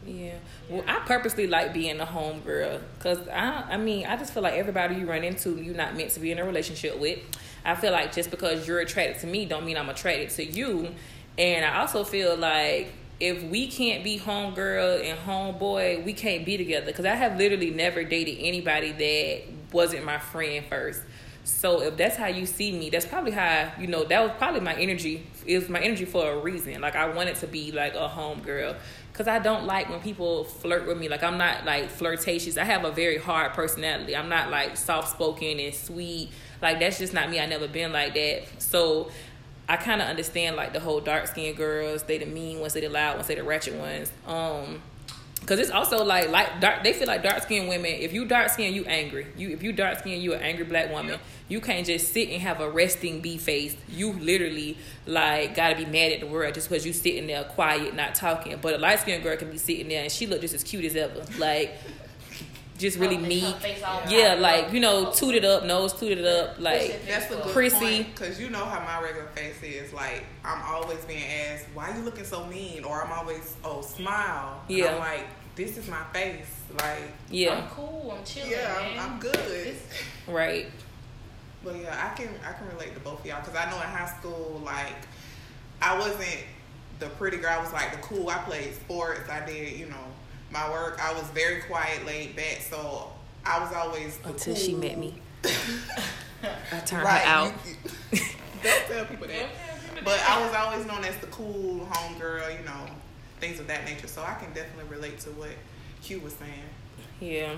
[0.07, 0.35] Yeah.
[0.71, 4.43] Well, I purposely like being a home girl because I, I mean, I just feel
[4.43, 7.19] like everybody you run into, you're not meant to be in a relationship with.
[7.65, 10.95] I feel like just because you're attracted to me, don't mean I'm attracted to you.
[11.37, 16.47] And I also feel like if we can't be home girl and homeboy, we can't
[16.47, 16.87] be together.
[16.87, 21.03] Because I have literally never dated anybody that wasn't my friend first.
[21.45, 24.61] So if that's how you see me, that's probably how you know that was probably
[24.61, 25.25] my energy.
[25.47, 26.81] It was my energy for a reason.
[26.81, 28.75] Like I wanted to be like a home girl
[29.13, 31.09] because I don't like when people flirt with me.
[31.09, 32.59] Like I'm not like flirtatious.
[32.59, 34.17] I have a very hard personality.
[34.17, 36.31] I'm not like soft spoken and sweet.
[36.61, 37.39] Like that's just not me.
[37.39, 38.43] I never been like that.
[38.61, 39.13] So
[39.69, 42.03] I kind of understand like the whole dark skinned girls.
[42.03, 42.73] They the mean ones.
[42.73, 43.29] They the loud ones.
[43.29, 44.11] They the ratchet ones.
[44.27, 44.83] Um.
[45.47, 46.83] Cause it's also like like dark.
[46.83, 47.93] They feel like dark skinned women.
[47.93, 49.29] If you dark skinned, you angry.
[49.37, 51.13] You if you dark skinned, you an angry black woman.
[51.13, 51.21] Yep.
[51.49, 53.77] You can't just sit and have a resting bee face.
[53.89, 54.77] You literally
[55.07, 58.59] like gotta be mad at the world just because you sitting there quiet, not talking.
[58.61, 60.85] But a light skinned girl can be sitting there and she look just as cute
[60.85, 61.25] as ever.
[61.39, 61.79] Like
[62.77, 63.55] just really Oh, meek.
[64.09, 64.39] Yeah, wide.
[64.41, 67.77] like you know, tooted up, nose tooted up, like That's a good Prissy.
[67.79, 69.93] point because you know how my regular face is.
[69.93, 73.81] Like I'm always being asked, "Why are you looking so mean?" Or I'm always, "Oh,
[73.83, 74.93] smile." And Yeah.
[74.95, 76.47] I'm like, "This is my face."
[76.79, 78.15] Like, yeah, I'm cool.
[78.19, 78.51] I'm chilling.
[78.51, 78.77] yeah.
[79.01, 79.75] I'm, I'm good.
[80.29, 80.67] right.
[81.65, 83.89] But yeah, I can I can relate to both of y'all because I know in
[83.89, 84.95] high school, like,
[85.83, 86.39] I wasn't
[86.99, 87.53] the pretty girl.
[87.53, 88.29] I was like the cool.
[88.29, 89.29] I played sports.
[89.31, 90.05] I did, you know,
[90.57, 90.99] my work.
[91.03, 92.61] I was very quiet, laid back.
[92.69, 93.11] So
[93.45, 97.21] I was always the Until she met me, I turned Right.
[97.23, 97.53] her out.
[97.67, 97.77] you-
[98.13, 98.21] you-
[98.63, 99.47] don't tell people that.
[100.05, 102.87] But I was always known as the cool home girl, you know,
[103.41, 104.07] things of that nature.
[104.09, 105.51] So I can definitely relate to what
[106.03, 106.53] Q was saying.
[107.21, 107.55] Yeah.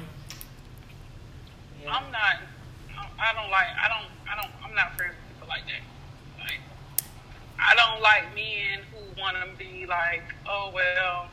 [1.82, 1.90] Yeah.
[1.94, 2.36] I'm not.
[3.20, 3.66] I don't like.
[3.80, 4.09] I don't.
[4.30, 4.53] I don't.
[4.64, 6.44] I'm not friends with people like that.
[6.44, 6.61] Like,
[7.59, 11.28] I don't like men who want to be like, oh well,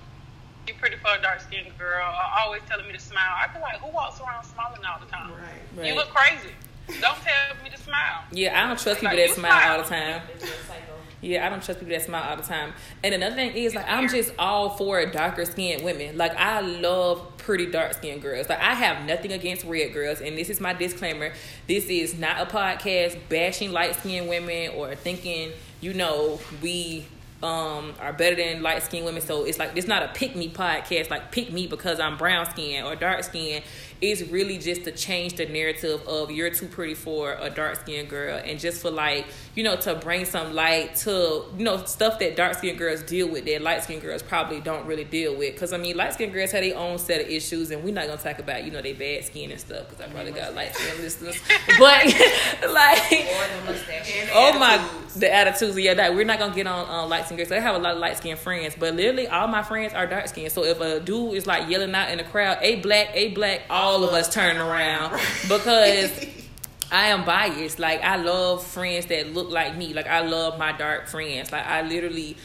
[0.67, 2.05] you pretty for a dark skinned girl.
[2.05, 3.35] Or always telling me to smile.
[3.39, 5.31] I feel like who walks around smiling all the time?
[5.31, 5.41] Right.
[5.75, 5.87] Right.
[5.87, 6.53] You look crazy.
[6.87, 8.23] Don't tell me to smile.
[8.31, 10.21] Yeah, I don't trust people Like, that you smile all the time.
[10.33, 10.81] It's just psycho.
[11.21, 12.73] Yeah, I don't trust people that smile all the time.
[13.03, 16.17] And another thing is like I'm just all for darker skinned women.
[16.17, 18.47] Like I love pretty dark skinned girls.
[18.47, 20.21] Like I have nothing against red girls.
[20.21, 21.33] And this is my disclaimer.
[21.67, 25.51] This is not a podcast bashing light skinned women or thinking,
[25.81, 27.05] you know, we
[27.45, 29.21] um are better than light skinned women.
[29.21, 32.49] So it's like it's not a pick me podcast, like pick me because I'm brown
[32.49, 33.63] skinned or dark skinned.
[34.01, 38.09] It's really just to change the narrative of you're too pretty for a dark skinned
[38.09, 39.25] girl and just for like,
[39.55, 43.27] you know, to bring some light to, you know, stuff that dark skinned girls deal
[43.27, 45.53] with that light skinned girls probably don't really deal with.
[45.53, 48.05] Because, I mean, light skinned girls have their own set of issues and we're not
[48.07, 50.53] going to talk about, you know, they bad skin and stuff because I probably got
[50.55, 51.37] light skinned listeners.
[51.79, 52.05] But,
[52.69, 54.11] like, Or the mustache.
[54.15, 55.77] And Oh my, the attitudes.
[55.77, 57.51] Yeah, that we're not gonna get on uh, light skin girls.
[57.51, 60.27] I have a lot of light skinned friends, but literally all my friends are dark
[60.27, 60.51] skinned.
[60.51, 63.61] So if a dude is like yelling out in the crowd, "A black, a black,"
[63.69, 65.11] all of us turning around
[65.43, 66.11] because
[66.91, 67.79] I am biased.
[67.79, 69.93] Like I love friends that look like me.
[69.93, 71.51] Like I love my dark friends.
[71.51, 72.37] Like I literally.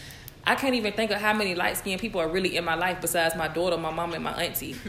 [0.46, 3.00] I can't even think of how many light skinned people are really in my life
[3.02, 4.74] besides my daughter, my mom, and my auntie.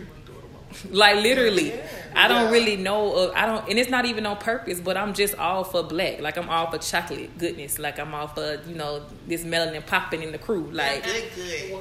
[0.89, 1.85] Like literally, Yeah.
[2.15, 2.51] I don't Yeah.
[2.51, 3.13] really know.
[3.13, 4.79] Of, I don't, and it's not even on purpose.
[4.79, 6.21] But I'm just all for black.
[6.21, 7.77] Like I'm all for chocolate goodness.
[7.77, 10.69] Like I'm all for you know this melanin popping in the crew.
[10.71, 11.71] Like Good, good.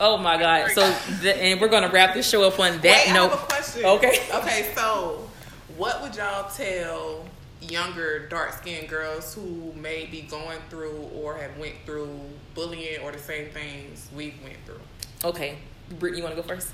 [0.00, 0.14] Wakanda forever.
[0.14, 0.70] oh my god.
[0.72, 0.90] So
[1.22, 3.30] the, and we're gonna wrap this show up on that Wait, I note.
[3.30, 3.84] have a question.
[3.84, 4.18] Okay.
[4.34, 5.28] Okay, so
[5.76, 7.24] what would y'all tell
[7.60, 12.18] younger dark skinned girls who may be going through or have went through
[12.54, 14.80] bullying or the same things we've went through?
[15.24, 15.58] Okay,
[15.98, 16.72] Brittany, you want to go first?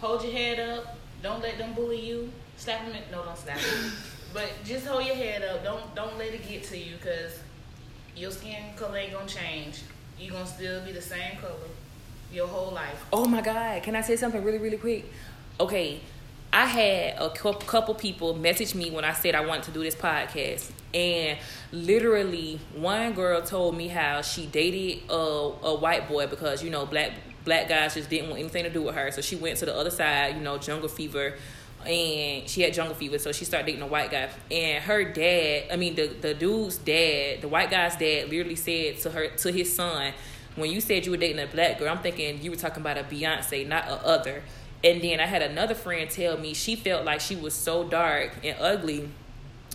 [0.00, 0.96] Hold your head up.
[1.22, 2.32] Don't let them bully you.
[2.56, 2.94] Slap them.
[2.94, 3.92] In, no, don't slap them.
[4.34, 5.62] but just hold your head up.
[5.62, 7.38] Don't don't let it get to you because
[8.16, 9.82] your skin color ain't gonna change.
[10.18, 11.68] You gonna still be the same color
[12.32, 13.04] your whole life.
[13.12, 13.82] Oh my God!
[13.82, 15.04] Can I say something really, really quick?
[15.60, 16.00] Okay,
[16.52, 19.94] I had a couple people message me when I said I wanted to do this
[19.94, 21.38] podcast, and
[21.70, 26.86] literally one girl told me how she dated a, a white boy because you know
[26.86, 27.12] black
[27.44, 29.74] black guys just didn't want anything to do with her, so she went to the
[29.74, 31.34] other side, you know, jungle fever.
[31.84, 34.28] And she had jungle fever, so she started dating a white guy.
[34.52, 38.98] And her dad, I mean, the, the dude's dad, the white guy's dad, literally said
[38.98, 40.12] to her, to his son,
[40.56, 42.98] when you said you were dating a black girl, I'm thinking you were talking about
[42.98, 44.42] a Beyonce, not a other.
[44.84, 48.32] And then I had another friend tell me she felt like she was so dark
[48.42, 49.08] and ugly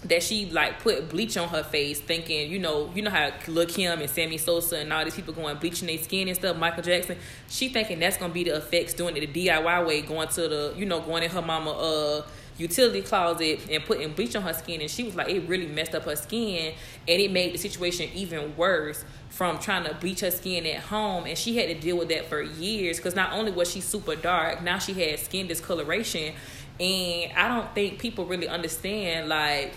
[0.04, 3.66] that she like put bleach on her face, thinking, you know, you know how Lil
[3.66, 6.84] Kim and Sammy Sosa and all these people going bleaching their skin and stuff, Michael
[6.84, 7.18] Jackson.
[7.50, 10.74] She thinking that's gonna be the effects doing it the DIY way, going to the,
[10.78, 12.22] you know, going in her mama uh
[12.58, 15.94] utility closet and putting bleach on her skin and she was like it really messed
[15.94, 16.74] up her skin
[17.08, 21.26] and it made the situation even worse from trying to bleach her skin at home
[21.26, 24.16] and she had to deal with that for years because not only was she super
[24.16, 26.34] dark now she had skin discoloration
[26.80, 29.74] and i don't think people really understand like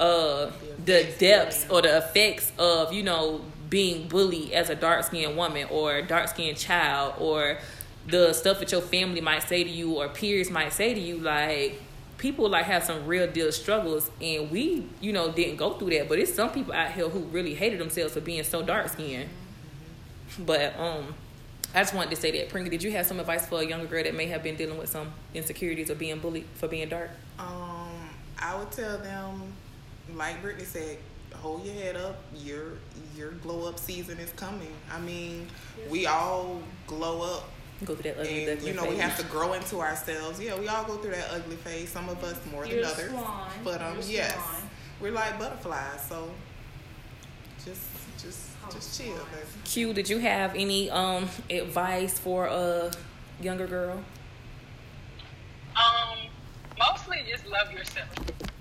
[0.00, 0.50] uh
[0.84, 5.66] the depths or the effects of you know being bullied as a dark skinned woman
[5.70, 7.58] or dark skinned child or
[8.06, 11.18] the stuff that your family might say to you or peers might say to you
[11.18, 11.80] like
[12.18, 16.08] people like have some real deal struggles and we you know didn't go through that
[16.08, 19.28] but it's some people out here who really hated themselves for being so dark skinned
[20.38, 21.14] but um
[21.74, 22.48] I just wanted to say that.
[22.48, 24.78] Pringle, did you have some advice for a younger girl that may have been dealing
[24.78, 27.10] with some insecurities or being bullied for being dark?
[27.38, 28.08] Um,
[28.38, 29.52] I would tell them,
[30.14, 30.96] like Brittany said,
[31.34, 32.22] hold your head up.
[32.34, 32.78] Your
[33.14, 34.72] your glow up season is coming.
[34.90, 35.48] I mean,
[35.90, 37.50] we all glow up
[37.84, 40.40] Go through that ugly, and ugly you know we have to grow into ourselves.
[40.40, 41.90] Yeah, we all go through that ugly phase.
[41.90, 43.10] Some of us more You're than others.
[43.10, 43.50] swan.
[43.62, 44.70] But um, You're yes, swan.
[45.00, 46.00] we're like butterflies.
[46.08, 46.30] So
[47.64, 47.82] just
[48.18, 49.26] just Oh, just chill, swan.
[49.30, 49.46] baby.
[49.64, 52.90] Q, did you have any um advice for a
[53.42, 54.02] younger girl?
[55.76, 56.18] Um,
[56.78, 58.08] mostly just love yourself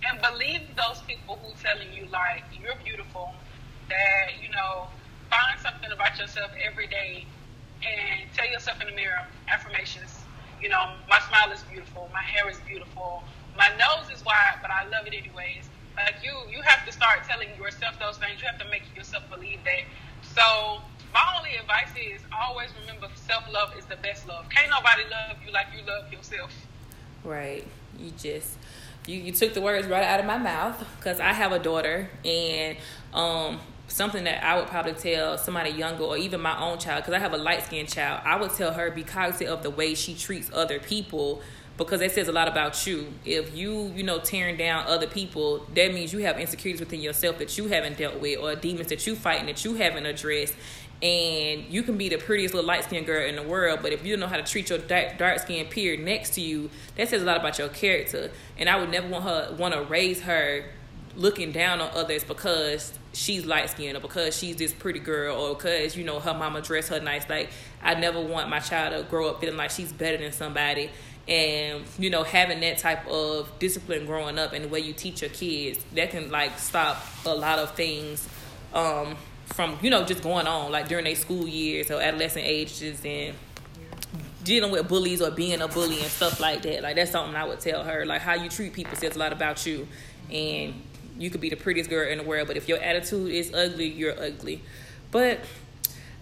[0.08, 3.34] and believe those people who telling you like you're beautiful.
[3.88, 4.88] That you know,
[5.30, 7.26] find something about yourself every day
[7.86, 10.22] and tell yourself in the mirror affirmations.
[10.62, 13.24] You know, my smile is beautiful, my hair is beautiful,
[13.58, 15.70] my nose is wide, but I love it anyways.
[15.96, 18.42] Like you, you have to start telling yourself those things.
[18.42, 19.86] You have to make yourself believe that.
[20.36, 20.82] So
[21.14, 24.50] my only advice is always remember self love is the best love.
[24.50, 26.52] Can't nobody love you like you love yourself.
[27.24, 27.66] Right.
[27.98, 28.58] You just
[29.08, 32.10] you, you took the words right out of my mouth because I have a daughter
[32.26, 32.78] and
[33.14, 37.14] um something that I would probably tell somebody younger or even my own child because
[37.14, 39.94] I have a light skinned child I would tell her be cognizant of the way
[39.94, 41.42] she treats other people
[41.78, 45.66] because that says a lot about you if you you know tearing down other people
[45.76, 49.06] that means you have insecurities within yourself that you haven't dealt with or demons that
[49.06, 50.56] you fighting that you haven't addressed
[51.02, 54.06] and you can be the prettiest little light skinned girl in the world, but if
[54.06, 57.22] you don't know how to treat your dark, skinned peer next to you, that says
[57.22, 58.32] a lot about your character.
[58.58, 60.66] And I would never want her want to raise her
[61.16, 65.56] looking down on others because she's light skinned or because she's this pretty girl or
[65.56, 67.28] because you know her mama dressed her nice.
[67.30, 67.50] Like
[67.82, 70.90] I never want my child to grow up feeling like she's better than somebody.
[71.28, 75.22] And you know, having that type of discipline growing up and the way you teach
[75.22, 78.28] your kids, that can like stop a lot of things
[78.74, 83.02] um, from you know just going on like during their school years or adolescent ages
[83.06, 83.34] and
[84.44, 86.84] dealing with bullies or being a bully and stuff like that.
[86.84, 88.06] Like that's something I would tell her.
[88.06, 89.88] Like how you treat people says a lot about you,
[90.30, 90.76] and
[91.18, 93.88] you could be the prettiest girl in the world, but if your attitude is ugly,
[93.88, 94.62] you're ugly.
[95.12, 95.40] But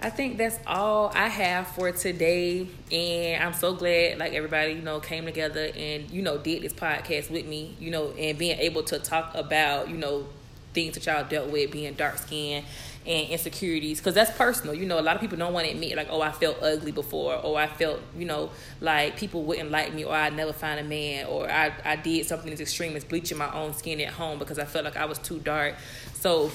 [0.02, 4.82] I think that's all I have for today, and I'm so glad like everybody you
[4.82, 8.60] know came together and you know did this podcast with me, you know, and being
[8.60, 10.26] able to talk about you know
[10.74, 12.66] things that y'all dealt with being dark skinned
[13.06, 15.95] and insecurities because that's personal you know a lot of people don't want to admit
[15.95, 18.49] like oh i felt ugly before or i felt you know
[18.82, 22.26] like people wouldn't like me or i'd never find a man or i, I did
[22.26, 25.06] something as extreme as bleaching my own skin at home because i felt like i
[25.06, 25.76] was too dark
[26.14, 26.51] so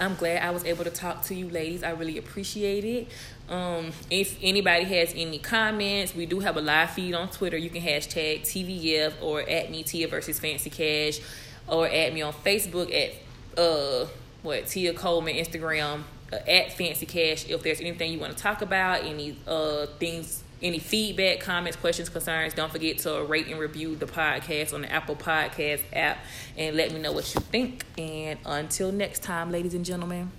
[0.00, 1.82] I'm glad I was able to talk to you ladies.
[1.82, 3.08] I really appreciate it.
[3.52, 7.56] Um, if anybody has any comments, we do have a live feed on Twitter.
[7.56, 11.20] You can hashtag TVF or at me Tia versus Fancy Cash,
[11.66, 13.14] or at me on Facebook at
[13.60, 14.06] uh
[14.42, 17.48] what Tia Coleman Instagram uh, at Fancy Cash.
[17.48, 22.08] If there's anything you want to talk about, any uh things, any feedback, comments, questions,
[22.08, 26.18] concerns, don't forget to rate and review the podcast on the Apple Podcast app,
[26.56, 27.84] and let me know what you think.
[27.96, 30.32] And until next time, ladies and gentlemen.